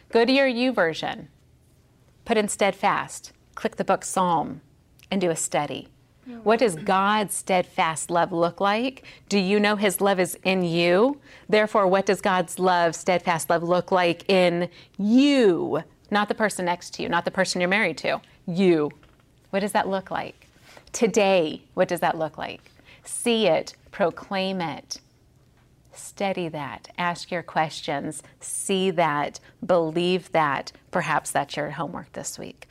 Go 0.10 0.26
to 0.26 0.32
your 0.32 0.48
YouVersion, 0.48 1.28
put 2.26 2.38
in 2.38 2.50
steadfast, 2.50 3.32
click 3.54 3.78
the 3.78 3.86
book 3.86 4.04
Psalm, 4.04 4.62
and 5.10 5.22
do 5.22 5.30
a 5.30 5.36
study. 5.36 5.88
What 6.44 6.60
does 6.60 6.76
God's 6.76 7.36
steadfast 7.36 8.10
love 8.10 8.32
look 8.32 8.60
like? 8.60 9.04
Do 9.30 9.38
you 9.38 9.60
know 9.60 9.76
His 9.76 10.02
love 10.02 10.20
is 10.20 10.38
in 10.44 10.64
you? 10.64 11.20
Therefore, 11.48 11.88
what 11.88 12.08
does 12.08 12.20
God's 12.20 12.58
love, 12.58 12.96
steadfast 12.96 13.50
love, 13.50 13.62
look 13.62 13.92
like 13.92 14.28
in 14.30 14.70
you? 14.98 15.84
Not 16.10 16.28
the 16.28 16.36
person 16.36 16.66
next 16.66 16.96
to 16.96 17.04
you, 17.04 17.10
not 17.10 17.26
the 17.26 17.32
person 17.32 17.62
you're 17.62 17.70
married 17.70 17.98
to. 18.00 18.22
You. 18.48 18.92
What 19.52 19.60
does 19.60 19.74
that 19.74 19.88
look 19.88 20.10
like? 20.10 20.48
Today, 20.92 21.62
what 21.76 21.88
does 21.88 22.00
that 22.00 22.18
look 22.18 22.38
like? 22.38 22.72
See 23.04 23.48
it, 23.48 23.76
proclaim 23.92 24.62
it, 24.62 25.00
study 25.94 26.48
that, 26.50 26.90
ask 26.98 27.32
your 27.32 27.44
questions, 27.44 28.24
see 28.40 28.92
that, 28.92 29.40
believe 29.66 30.32
that. 30.32 30.72
Perhaps 30.92 31.32
that's 31.32 31.56
your 31.56 31.72
homework 31.72 32.12
this 32.14 32.40
week. 32.40 32.70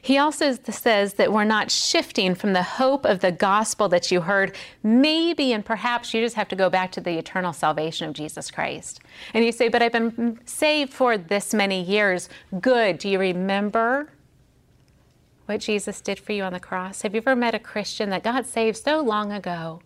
He 0.00 0.18
also 0.18 0.52
says 0.52 1.14
that 1.14 1.32
we're 1.32 1.44
not 1.44 1.70
shifting 1.70 2.34
from 2.34 2.52
the 2.52 2.62
hope 2.62 3.04
of 3.04 3.20
the 3.20 3.32
gospel 3.32 3.88
that 3.88 4.10
you 4.10 4.22
heard. 4.22 4.54
Maybe 4.82 5.52
and 5.52 5.64
perhaps 5.64 6.14
you 6.14 6.22
just 6.22 6.36
have 6.36 6.48
to 6.48 6.56
go 6.56 6.70
back 6.70 6.92
to 6.92 7.00
the 7.00 7.18
eternal 7.18 7.52
salvation 7.52 8.08
of 8.08 8.14
Jesus 8.14 8.50
Christ. 8.50 9.00
And 9.34 9.44
you 9.44 9.52
say, 9.52 9.68
But 9.68 9.82
I've 9.82 9.92
been 9.92 10.40
saved 10.44 10.92
for 10.92 11.18
this 11.18 11.54
many 11.54 11.82
years. 11.82 12.28
Good. 12.60 12.98
Do 12.98 13.08
you 13.08 13.18
remember 13.18 14.10
what 15.46 15.60
Jesus 15.60 16.00
did 16.00 16.18
for 16.18 16.32
you 16.32 16.42
on 16.42 16.52
the 16.52 16.60
cross? 16.60 17.02
Have 17.02 17.14
you 17.14 17.18
ever 17.18 17.36
met 17.36 17.54
a 17.54 17.58
Christian 17.58 18.10
that 18.10 18.24
God 18.24 18.46
saved 18.46 18.76
so 18.76 19.00
long 19.00 19.32
ago, 19.32 19.80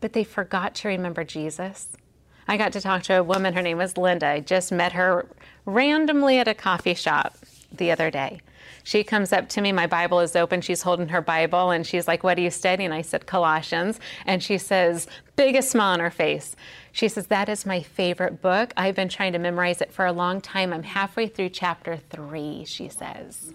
but 0.00 0.12
they 0.12 0.24
forgot 0.24 0.74
to 0.76 0.88
remember 0.88 1.24
Jesus? 1.24 1.96
I 2.48 2.56
got 2.56 2.72
to 2.72 2.80
talk 2.80 3.02
to 3.04 3.18
a 3.18 3.22
woman, 3.22 3.54
her 3.54 3.62
name 3.62 3.78
was 3.78 3.96
Linda. 3.96 4.26
I 4.26 4.40
just 4.40 4.72
met 4.72 4.92
her 4.92 5.26
randomly 5.66 6.38
at 6.38 6.48
a 6.48 6.54
coffee 6.54 6.94
shop 6.94 7.36
the 7.70 7.90
other 7.90 8.10
day. 8.10 8.40
She 8.88 9.04
comes 9.04 9.34
up 9.34 9.50
to 9.50 9.60
me, 9.60 9.70
my 9.70 9.86
Bible 9.86 10.20
is 10.20 10.34
open, 10.34 10.62
she's 10.62 10.80
holding 10.80 11.08
her 11.08 11.20
Bible, 11.20 11.72
and 11.72 11.86
she's 11.86 12.08
like, 12.08 12.22
What 12.24 12.38
are 12.38 12.40
you 12.40 12.50
studying? 12.50 12.90
I 12.90 13.02
said, 13.02 13.26
Colossians. 13.26 14.00
And 14.24 14.42
she 14.42 14.56
says, 14.56 15.06
biggest 15.36 15.72
smile 15.72 15.92
on 15.92 16.00
her 16.00 16.10
face. 16.10 16.56
She 16.90 17.06
says, 17.08 17.26
That 17.26 17.50
is 17.50 17.66
my 17.66 17.82
favorite 17.82 18.40
book. 18.40 18.72
I've 18.78 18.94
been 18.94 19.10
trying 19.10 19.34
to 19.34 19.38
memorize 19.38 19.82
it 19.82 19.92
for 19.92 20.06
a 20.06 20.12
long 20.12 20.40
time. 20.40 20.72
I'm 20.72 20.84
halfway 20.84 21.26
through 21.26 21.50
chapter 21.50 21.98
three, 21.98 22.64
she 22.64 22.88
says. 22.88 23.52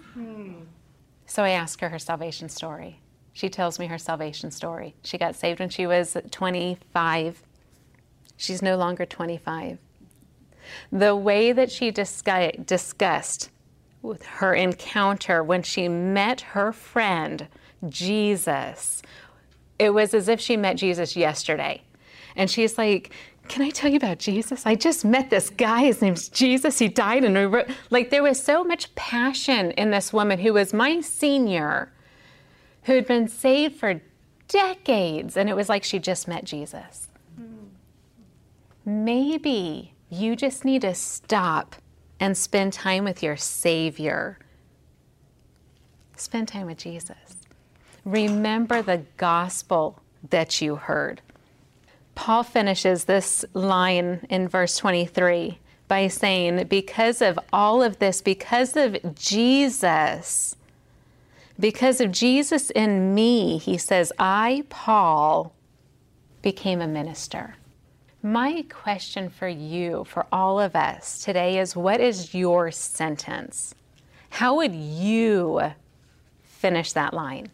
So 1.25 1.43
I 1.43 1.49
ask 1.49 1.81
her 1.81 1.89
her 1.89 1.97
salvation 1.97 2.47
story. 2.47 2.99
She 3.31 3.49
tells 3.49 3.79
me 3.79 3.87
her 3.87 3.97
salvation 3.97 4.51
story. 4.51 4.93
She 5.01 5.17
got 5.17 5.35
saved 5.35 5.59
when 5.59 5.69
she 5.69 5.87
was 5.87 6.15
25. 6.29 7.41
She's 8.37 8.61
no 8.61 8.77
longer 8.77 9.07
25. 9.07 9.79
The 10.91 11.15
way 11.15 11.51
that 11.53 11.71
she 11.71 11.89
discussed 11.89 13.49
with 14.03 14.25
her 14.25 14.53
encounter 14.53 15.41
when 15.41 15.63
she 15.63 15.87
met 15.87 16.41
her 16.41 16.71
friend, 16.73 17.47
Jesus. 17.87 19.01
It 19.79 19.91
was 19.91 20.13
as 20.13 20.27
if 20.27 20.39
she 20.39 20.57
met 20.57 20.75
Jesus 20.75 21.15
yesterday. 21.15 21.81
And 22.35 22.51
she's 22.51 22.77
like, 22.77 23.11
Can 23.47 23.61
I 23.61 23.69
tell 23.69 23.89
you 23.89 23.97
about 23.97 24.19
Jesus? 24.19 24.65
I 24.65 24.75
just 24.75 25.03
met 25.03 25.29
this 25.29 25.49
guy. 25.49 25.83
His 25.83 26.01
name's 26.01 26.29
Jesus. 26.29 26.79
He 26.79 26.87
died 26.87 27.23
and 27.23 27.51
wrote. 27.51 27.69
Like, 27.89 28.09
there 28.09 28.23
was 28.23 28.41
so 28.41 28.63
much 28.63 28.93
passion 28.95 29.71
in 29.71 29.91
this 29.91 30.13
woman 30.13 30.39
who 30.39 30.53
was 30.53 30.73
my 30.73 31.01
senior, 31.01 31.91
who 32.83 32.93
had 32.93 33.07
been 33.07 33.27
saved 33.27 33.75
for 33.75 34.01
decades. 34.47 35.37
And 35.37 35.49
it 35.49 35.55
was 35.55 35.69
like 35.69 35.83
she 35.83 35.99
just 35.99 36.27
met 36.27 36.43
Jesus. 36.43 37.07
Hmm. 37.37 37.67
Maybe 38.85 39.93
you 40.09 40.35
just 40.35 40.63
need 40.65 40.81
to 40.81 40.93
stop 40.93 41.75
and 42.19 42.37
spend 42.37 42.73
time 42.73 43.03
with 43.03 43.21
your 43.23 43.37
Savior. 43.37 44.37
Spend 46.15 46.47
time 46.47 46.67
with 46.67 46.77
Jesus. 46.77 47.47
Remember 48.05 48.81
the 48.81 49.03
gospel 49.17 50.01
that 50.29 50.61
you 50.61 50.75
heard. 50.75 51.21
Paul 52.15 52.43
finishes 52.43 53.05
this 53.05 53.43
line 53.53 54.25
in 54.29 54.47
verse 54.47 54.77
23 54.77 55.59
by 55.87 56.07
saying, 56.07 56.67
Because 56.67 57.21
of 57.21 57.39
all 57.51 57.81
of 57.81 57.99
this, 57.99 58.21
because 58.21 58.77
of 58.77 59.15
Jesus, 59.15 60.55
because 61.59 62.01
of 62.01 62.11
Jesus 62.11 62.69
in 62.71 63.13
me, 63.13 63.57
he 63.57 63.77
says, 63.77 64.11
I, 64.19 64.65
Paul, 64.69 65.53
became 66.41 66.81
a 66.81 66.87
minister. 66.87 67.55
My 68.25 68.63
question 68.69 69.29
for 69.29 69.49
you, 69.49 70.05
for 70.05 70.25
all 70.31 70.57
of 70.57 70.77
us 70.77 71.25
today 71.25 71.59
is 71.59 71.75
what 71.75 71.99
is 71.99 72.33
your 72.33 72.71
sentence? 72.71 73.75
How 74.29 74.55
would 74.55 74.73
you 74.73 75.73
finish 76.41 76.93
that 76.93 77.13
line? 77.13 77.49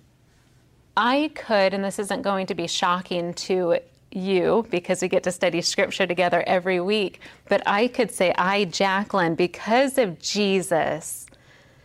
I 0.95 1.31
could, 1.33 1.73
and 1.73 1.83
this 1.83 1.97
isn't 1.97 2.21
going 2.21 2.45
to 2.45 2.53
be 2.53 2.67
shocking 2.67 3.33
to 3.33 3.79
you 4.11 4.67
because 4.69 5.01
we 5.01 5.07
get 5.07 5.23
to 5.23 5.31
study 5.31 5.59
scripture 5.61 6.05
together 6.05 6.43
every 6.45 6.79
week, 6.79 7.19
but 7.47 7.63
I 7.65 7.87
could 7.87 8.11
say, 8.11 8.31
I, 8.37 8.65
Jacqueline, 8.65 9.33
because 9.33 9.97
of 9.97 10.19
Jesus, 10.19 11.25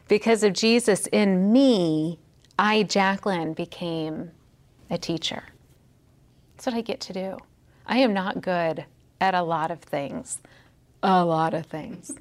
because 0.08 0.42
of 0.42 0.52
Jesus 0.52 1.06
in 1.06 1.50
me, 1.54 2.18
I, 2.58 2.82
Jacqueline, 2.82 3.54
became 3.54 4.30
a 4.90 4.98
teacher. 4.98 5.42
That's 6.54 6.66
what 6.66 6.74
I 6.74 6.82
get 6.82 7.00
to 7.00 7.14
do. 7.14 7.38
I 7.86 7.98
am 7.98 8.12
not 8.12 8.40
good 8.40 8.84
at 9.20 9.34
a 9.34 9.42
lot 9.42 9.70
of 9.70 9.80
things. 9.80 10.40
A 11.02 11.24
lot 11.24 11.54
of 11.54 11.66
things. 11.66 12.12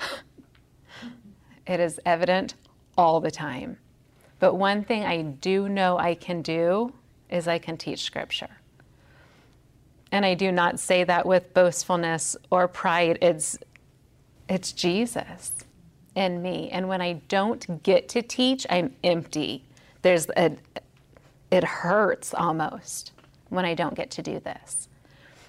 it 1.66 1.80
is 1.80 2.00
evident 2.06 2.54
all 2.96 3.20
the 3.20 3.30
time. 3.30 3.78
But 4.38 4.54
one 4.54 4.84
thing 4.84 5.04
I 5.04 5.22
do 5.22 5.68
know 5.68 5.98
I 5.98 6.14
can 6.14 6.42
do 6.42 6.92
is 7.28 7.48
I 7.48 7.58
can 7.58 7.76
teach 7.76 8.02
scripture. 8.02 8.58
And 10.10 10.24
I 10.24 10.34
do 10.34 10.52
not 10.52 10.80
say 10.80 11.04
that 11.04 11.26
with 11.26 11.52
boastfulness 11.52 12.36
or 12.50 12.68
pride. 12.68 13.18
It's 13.20 13.58
it's 14.48 14.72
Jesus 14.72 15.52
in 16.14 16.40
me. 16.40 16.70
And 16.70 16.88
when 16.88 17.02
I 17.02 17.20
don't 17.28 17.82
get 17.82 18.08
to 18.10 18.22
teach, 18.22 18.66
I'm 18.70 18.94
empty. 19.04 19.64
There's 20.02 20.26
a 20.36 20.56
it 21.50 21.64
hurts 21.64 22.32
almost 22.32 23.12
when 23.48 23.64
I 23.64 23.74
don't 23.74 23.94
get 23.94 24.10
to 24.12 24.22
do 24.22 24.40
this. 24.40 24.87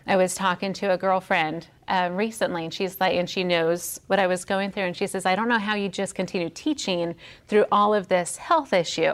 I 0.09 0.15
was 0.15 0.33
talking 0.33 0.73
to 0.73 0.91
a 0.91 0.97
girlfriend 0.97 1.67
uh, 1.87 2.09
recently, 2.11 2.63
and 2.63 2.73
she's 2.73 2.99
like, 2.99 3.13
and 3.13 3.29
she 3.29 3.43
knows 3.43 4.01
what 4.07 4.17
I 4.17 4.25
was 4.25 4.43
going 4.43 4.71
through, 4.71 4.85
and 4.85 4.97
she 4.97 5.05
says, 5.05 5.23
I 5.23 5.35
don't 5.35 5.47
know 5.47 5.59
how 5.59 5.75
you 5.75 5.87
just 5.87 6.15
continue 6.15 6.49
teaching 6.49 7.13
through 7.47 7.65
all 7.71 7.93
of 7.93 8.07
this 8.07 8.37
health 8.37 8.73
issue. 8.73 9.13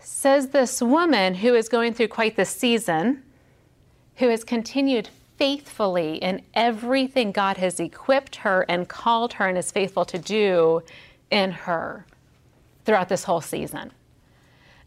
Says 0.00 0.48
this 0.48 0.82
woman 0.82 1.36
who 1.36 1.54
is 1.54 1.68
going 1.68 1.94
through 1.94 2.08
quite 2.08 2.34
the 2.34 2.44
season, 2.44 3.22
who 4.16 4.30
has 4.30 4.42
continued 4.42 5.10
faithfully 5.36 6.16
in 6.16 6.42
everything 6.54 7.30
God 7.30 7.58
has 7.58 7.78
equipped 7.78 8.34
her 8.36 8.66
and 8.68 8.88
called 8.88 9.34
her 9.34 9.46
and 9.46 9.56
is 9.56 9.70
faithful 9.70 10.04
to 10.06 10.18
do 10.18 10.82
in 11.30 11.52
her 11.52 12.04
throughout 12.84 13.08
this 13.08 13.22
whole 13.24 13.40
season. 13.40 13.92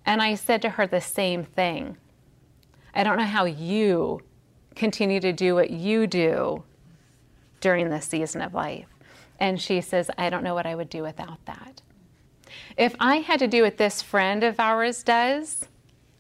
And 0.06 0.22
I 0.22 0.36
said 0.36 0.62
to 0.63 0.72
her 0.72 0.86
the 0.86 1.00
same 1.00 1.46
thing. 1.46 1.96
I 2.93 3.06
don't 3.06 3.17
know 3.17 3.24
how 3.24 3.46
you 3.46 4.22
continue 4.78 5.20
to 5.20 5.34
do 5.34 5.56
what 5.56 5.70
you 5.70 6.08
do 6.08 6.63
during 7.60 7.90
this 7.90 8.06
season 8.06 8.42
of 8.42 8.54
life. 8.54 8.88
And 9.40 9.62
she 9.62 9.82
says, 9.82 10.10
I 10.18 10.30
don't 10.30 10.44
know 10.44 10.54
what 10.54 10.66
I 10.66 10.76
would 10.76 10.90
do 10.90 11.04
without 11.04 11.44
that. 11.46 11.82
If 12.78 12.96
I 13.00 13.18
had 13.18 13.40
to 13.40 13.48
do 13.48 13.63
what 13.63 13.78
this 13.78 14.02
friend 14.02 14.44
of 14.44 14.60
ours 14.60 15.04
does, 15.04 15.68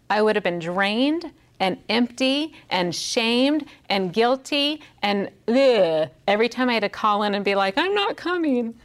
I 0.09 0.21
would 0.21 0.35
have 0.35 0.43
been 0.43 0.59
drained 0.59 1.31
and 1.59 1.77
empty 1.89 2.53
and 2.69 2.93
shamed 2.93 3.65
and 3.89 4.13
guilty 4.13 4.81
and 5.01 5.29
ugh, 5.47 6.09
every 6.27 6.49
time 6.49 6.69
I 6.69 6.73
had 6.73 6.83
to 6.83 6.89
call 6.89 7.23
in 7.23 7.33
and 7.33 7.43
be 7.43 7.55
like, 7.55 7.77
I'm 7.77 7.95
not 7.95 8.15
coming. 8.17 8.75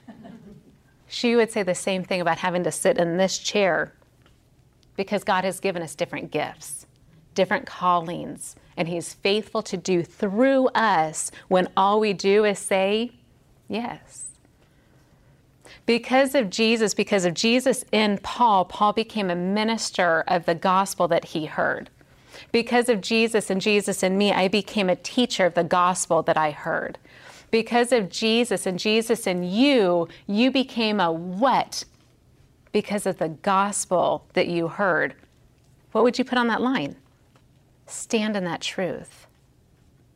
she 1.06 1.37
would 1.37 1.50
say 1.50 1.62
the 1.62 1.74
same 1.74 2.04
thing 2.04 2.20
about 2.20 2.38
having 2.38 2.64
to 2.64 2.72
sit 2.72 2.98
in 2.98 3.16
this 3.16 3.38
chair 3.38 3.92
because 4.96 5.24
God 5.24 5.44
has 5.44 5.61
given 5.61 5.82
us 5.82 5.94
different 5.94 6.30
gifts, 6.30 6.87
different 7.35 7.66
callings, 7.66 8.56
and 8.76 8.88
He's 8.88 9.14
faithful 9.14 9.62
to 9.62 9.76
do 9.76 10.02
through 10.02 10.68
us 10.68 11.30
when 11.48 11.68
all 11.76 12.00
we 12.00 12.12
do 12.12 12.44
is 12.44 12.58
say 12.58 13.12
yes. 13.68 14.32
Because 15.85 16.35
of 16.35 16.48
Jesus, 16.48 16.94
because 16.94 17.24
of 17.24 17.35
Jesus 17.35 17.85
in 17.90 18.18
Paul, 18.18 18.64
Paul 18.64 18.92
became 18.92 19.30
a 19.30 19.37
minister 19.37 20.22
of 20.28 20.46
the 20.46 20.54
gospel 20.54 21.08
that 21.08 21.26
he 21.26 21.46
heard. 21.46 21.90
Because 22.52 22.88
of 22.88 23.00
Jesus 23.00 23.50
and 23.50 23.61
Jesus 23.61 24.02
in 24.02 24.16
me, 24.16 24.32
I 24.32 24.48
became 24.48 24.88
a 24.88 24.96
teacher 24.96 25.46
of 25.46 25.54
the 25.54 25.64
gospel 25.64 26.22
that 26.22 26.37
I 26.37 26.50
heard. 26.50 26.98
Because 27.50 27.92
of 27.92 28.08
Jesus 28.08 28.64
and 28.64 28.78
Jesus 28.78 29.26
in 29.26 29.42
you, 29.42 30.08
you 30.26 30.50
became 30.50 31.00
a 31.00 31.12
what 31.12 31.85
because 32.70 33.04
of 33.04 33.18
the 33.18 33.28
gospel 33.28 34.24
that 34.32 34.48
you 34.48 34.68
heard, 34.68 35.14
what 35.92 36.04
would 36.04 36.18
you 36.18 36.24
put 36.24 36.38
on 36.38 36.46
that 36.46 36.62
line? 36.62 36.96
Stand 37.92 38.37
in 38.37 38.44
that 38.44 38.62
truth. 38.62 39.26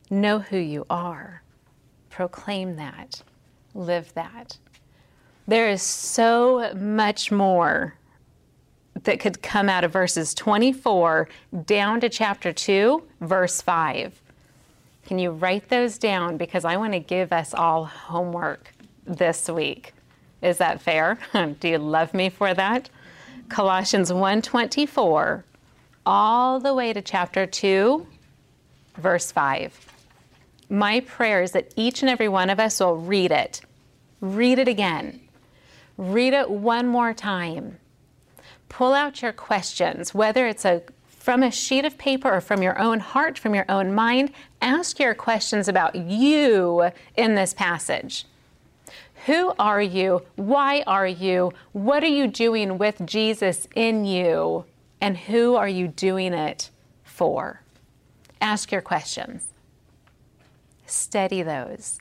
Know 0.09 0.39
who 0.39 0.57
you 0.57 0.87
are. 0.89 1.43
Proclaim 2.09 2.77
that. 2.77 3.23
Live 3.75 4.15
that. 4.15 4.59
There 5.47 5.69
is 5.69 5.83
so 5.83 6.73
much 6.75 7.31
more 7.31 7.95
that 9.03 9.21
could 9.21 9.43
come 9.43 9.69
out 9.69 9.85
of 9.85 9.93
verses 9.93 10.33
24 10.33 11.29
down 11.67 12.01
to 12.01 12.09
chapter 12.09 12.51
2, 12.51 13.03
verse 13.21 13.61
5. 13.61 14.23
Can 15.05 15.19
you 15.19 15.31
write 15.31 15.69
those 15.69 15.99
down? 15.99 16.39
Because 16.39 16.65
I 16.65 16.79
want 16.79 16.95
to 16.95 16.99
give 16.99 17.31
us 17.31 17.53
all 17.53 17.85
homework 17.85 18.73
this 19.05 19.51
week. 19.51 19.93
Is 20.41 20.57
that 20.59 20.81
fair? 20.81 21.19
Do 21.61 21.69
you 21.69 21.79
love 21.79 22.15
me 22.15 22.31
for 22.31 22.55
that? 22.55 22.89
Colossians 23.51 24.11
1:24 24.11 25.45
all 26.07 26.61
the 26.61 26.73
way 26.73 26.93
to 26.93 27.03
chapter 27.03 27.45
2 27.45 28.07
verse 28.97 29.31
5. 29.31 29.93
My 30.69 31.01
prayer 31.01 31.43
is 31.43 31.53
that 31.53 31.73
each 31.77 32.03
and 32.03 32.11
every 32.11 32.29
one 32.29 32.51
of 32.51 32.59
us 32.59 32.81
will 32.81 32.97
read 32.97 33.31
it. 33.31 33.61
Read 34.21 34.59
it 34.59 34.69
again. 34.69 35.21
Read 35.97 36.33
it 36.33 36.51
one 36.51 36.87
more 36.87 37.13
time. 37.13 37.79
Pull 38.69 38.95
out 38.95 39.23
your 39.23 39.33
questions, 39.33 40.15
whether 40.15 40.47
it's 40.47 40.65
a 40.65 40.83
from 41.07 41.43
a 41.43 41.51
sheet 41.51 41.85
of 41.85 41.99
paper 41.99 42.33
or 42.33 42.41
from 42.41 42.63
your 42.63 42.79
own 42.79 43.01
heart, 43.01 43.37
from 43.37 43.53
your 43.53 43.65
own 43.69 43.93
mind, 43.93 44.31
ask 44.63 45.01
your 45.01 45.13
questions 45.13 45.67
about 45.67 45.97
you 45.97 46.89
in 47.17 47.35
this 47.35 47.53
passage. 47.53 48.27
Who 49.27 49.53
are 49.59 49.83
you? 49.83 50.23
Why 50.37 50.85
are 50.87 51.07
you? 51.07 51.51
What 51.73 52.05
are 52.05 52.07
you 52.07 52.29
doing 52.29 52.79
with 52.79 53.05
Jesus 53.05 53.67
in 53.75 54.05
you? 54.05 54.67
And 55.01 55.17
who 55.17 55.57
are 55.57 55.69
you 55.69 55.89
doing 55.89 56.33
it 56.33 56.71
for? 57.05 57.63
Ask 58.41 58.73
your 58.73 58.81
questions. 58.81 59.49
Steady 60.87 61.43
those. 61.43 61.99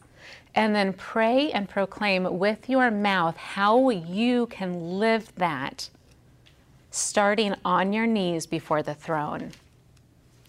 And 0.54 0.74
then 0.74 0.94
pray 0.94 1.52
and 1.52 1.68
proclaim 1.68 2.40
with 2.40 2.70
your 2.70 2.90
mouth 2.90 3.36
how 3.36 3.90
you 3.90 4.48
can 4.48 5.00
live 5.00 5.34
that, 5.36 5.90
starting 6.92 7.56
on 7.66 7.92
your 7.92 8.08
knees 8.08 8.46
before 8.46 8.82
the 8.82 8.94
throne. 8.94 9.52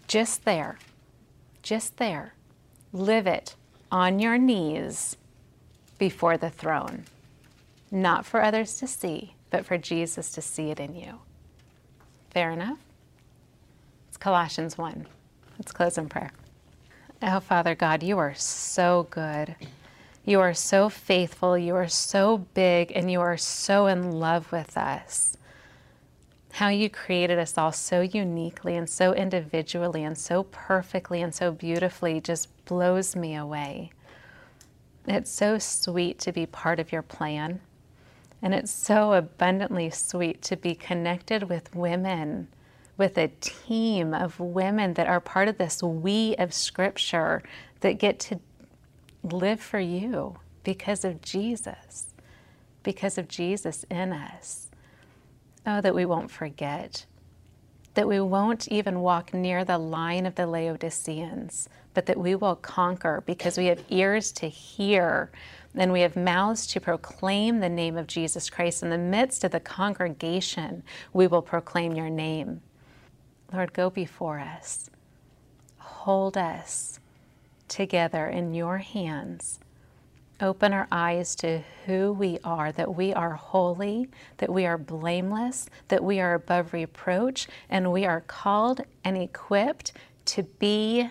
Just 0.07 0.45
there. 0.45 0.79
Just 1.63 1.97
there. 1.97 2.35
Live 2.93 3.27
it 3.27 3.57
on 3.91 4.21
your 4.21 4.39
knees 4.39 5.17
before 5.99 6.37
the 6.37 6.51
throne, 6.51 7.05
not 7.91 8.27
for 8.27 8.43
others 8.43 8.79
to 8.79 8.87
see, 8.87 9.35
but 9.51 9.65
for 9.65 9.79
Jesus 9.79 10.31
to 10.33 10.43
see 10.43 10.71
it 10.71 10.79
in 10.79 10.95
you. 10.95 11.21
Fair 12.37 12.51
enough? 12.51 12.77
It's 14.09 14.19
Colossians 14.19 14.77
1. 14.77 15.07
Let's 15.59 15.73
close 15.73 15.97
in 15.97 16.07
prayer. 16.11 16.33
Oh, 17.23 17.41
Father 17.41 17.75
God, 17.75 18.03
you 18.03 18.19
are 18.19 18.35
so 18.35 19.07
good. 19.09 19.57
You 20.27 20.41
are 20.41 20.53
so 20.53 20.91
faithful. 20.91 21.57
You 21.57 21.75
are 21.77 21.89
so 21.89 22.37
big, 22.53 22.93
and 22.95 23.11
you 23.11 23.23
are 23.23 23.39
so 23.39 23.87
in 23.87 24.13
love 24.13 24.53
with 24.53 24.77
us. 24.77 25.39
How 26.53 26.69
you 26.69 26.91
created 26.91 27.39
us 27.39 27.57
all 27.57 27.73
so 27.73 28.03
uniquely 28.03 28.77
and 28.77 28.87
so 28.87 29.15
individually 29.15 30.05
and 30.05 30.19
so 30.19 30.43
perfectly 30.43 31.23
and 31.23 31.35
so 31.35 31.51
beautifully 31.51 32.21
just 32.21 32.51
blows 32.67 33.17
me 33.17 33.35
away. 33.35 33.93
It's 35.07 35.31
so 35.31 35.59
sweet 35.59 36.19
to 36.19 36.33
be 36.33 36.45
part 36.45 36.81
of 36.81 36.93
your 36.93 37.01
plan. 37.01 37.61
And 38.43 38.55
it's 38.55 38.71
so 38.71 39.15
abundantly 39.15 39.91
sweet 39.91 40.43
to 40.43 40.57
be 40.57 40.75
connected 40.75 41.45
with 41.45 41.75
women, 41.75 42.49
with 42.97 43.19
a 43.19 43.29
team 43.41 44.15
of 44.15 44.39
women 44.39 44.95
that 44.95 45.07
are 45.09 45.21
part 45.21 45.49
of 45.49 45.59
this 45.59 45.83
we 45.83 46.37
of 46.37 46.53
Scripture 46.53 47.43
that 47.81 47.99
get 47.99 48.19
to 48.21 48.41
live 49.23 49.61
for 49.61 49.81
you 49.81 50.37
because 50.65 51.05
of 51.05 51.23
Jesus, 51.23 52.15
because 52.83 53.19
of 53.19 53.29
Jesus 53.29 53.85
in 53.91 54.13
us. 54.13 54.69
Oh, 55.67 55.81
that 55.81 55.95
we 55.95 56.05
won't 56.05 56.31
forget, 56.31 57.07
that 57.95 58.07
we 58.07 58.21
won't 58.21 58.69
even 58.69 59.01
walk 59.01 59.35
near 59.35 59.65
the 59.65 59.79
line 59.79 60.27
of 60.27 60.37
the 60.37 60.47
Laodiceans, 60.47 61.69
but 61.93 62.07
that 62.07 62.19
we 62.19 62.35
will 62.35 62.57
conquer 62.57 63.23
because 63.27 63.59
we 63.59 63.67
have 63.67 63.83
ears 63.89 64.31
to 64.33 64.49
hear 64.49 65.31
and 65.77 65.93
we 65.93 66.01
have 66.01 66.17
mouths 66.17 66.67
to 66.69 66.81
proclaim 66.81 67.61
the 67.61 67.69
name 67.69 67.97
of 67.97 68.07
Jesus 68.07 68.51
Christ. 68.51 68.83
In 68.83 68.91
the 68.91 68.99
midst 68.99 69.45
of 69.45 69.51
the 69.51 69.61
congregation, 69.61 70.83
we 71.13 71.27
will 71.27 71.43
proclaim 71.43 71.95
your 71.95 72.11
name. 72.11 72.61
Lord, 73.53 73.73
go 73.73 73.91
before 73.91 74.41
us. 74.41 74.91
Hold 75.79 76.37
us 76.37 76.99
together 77.69 78.27
in 78.27 78.55
your 78.55 78.79
hands. 78.79 79.61
Open 80.41 80.73
our 80.75 80.87
eyes 80.93 81.35
to 81.37 81.63
who 81.87 82.13
we 82.13 82.39
are, 82.45 82.71
that 82.73 82.95
we 82.95 83.15
are 83.15 83.33
holy, 83.33 84.09
that 84.37 84.53
we 84.53 84.67
are 84.67 84.77
blameless, 84.77 85.69
that 85.89 86.05
we 86.05 86.21
are 86.21 86.35
above 86.35 86.75
reproach, 86.75 87.49
and 87.71 87.91
we 87.91 88.05
are 88.05 88.21
called 88.21 88.83
and 89.03 89.17
equipped 89.17 89.93
to 90.27 90.43
be 90.43 91.09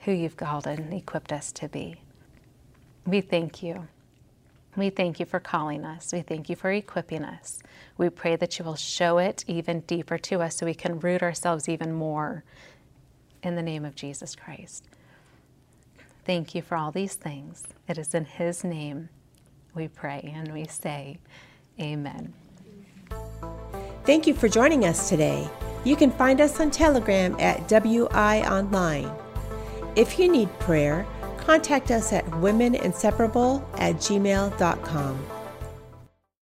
who 0.00 0.12
you've 0.12 0.36
called 0.36 0.66
and 0.66 0.92
equipped 0.92 1.32
us 1.32 1.52
to 1.52 1.68
be. 1.68 1.96
We 3.08 3.22
thank 3.22 3.62
you. 3.62 3.88
We 4.76 4.90
thank 4.90 5.18
you 5.18 5.24
for 5.24 5.40
calling 5.40 5.82
us. 5.86 6.12
We 6.12 6.20
thank 6.20 6.50
you 6.50 6.56
for 6.56 6.70
equipping 6.70 7.24
us. 7.24 7.62
We 7.96 8.10
pray 8.10 8.36
that 8.36 8.58
you 8.58 8.66
will 8.66 8.76
show 8.76 9.16
it 9.16 9.46
even 9.46 9.80
deeper 9.80 10.18
to 10.18 10.42
us 10.42 10.56
so 10.56 10.66
we 10.66 10.74
can 10.74 11.00
root 11.00 11.22
ourselves 11.22 11.70
even 11.70 11.94
more 11.94 12.44
in 13.42 13.56
the 13.56 13.62
name 13.62 13.86
of 13.86 13.94
Jesus 13.94 14.36
Christ. 14.36 14.84
Thank 16.26 16.54
you 16.54 16.60
for 16.60 16.76
all 16.76 16.92
these 16.92 17.14
things. 17.14 17.64
It 17.88 17.96
is 17.96 18.12
in 18.12 18.26
His 18.26 18.62
name 18.62 19.08
we 19.74 19.88
pray 19.88 20.30
and 20.36 20.52
we 20.52 20.66
say, 20.66 21.18
Amen. 21.80 22.34
Thank 24.04 24.26
you 24.26 24.34
for 24.34 24.48
joining 24.48 24.84
us 24.84 25.08
today. 25.08 25.48
You 25.82 25.96
can 25.96 26.10
find 26.10 26.42
us 26.42 26.60
on 26.60 26.70
Telegram 26.70 27.34
at 27.40 27.68
WI 27.68 28.42
Online. 28.46 29.10
If 29.96 30.18
you 30.18 30.30
need 30.30 30.50
prayer, 30.58 31.06
contact 31.48 31.90
us 31.90 32.12
at 32.12 32.26
womeninseparable 32.26 33.64
at 33.80 33.94
gmail.com. 33.96 35.37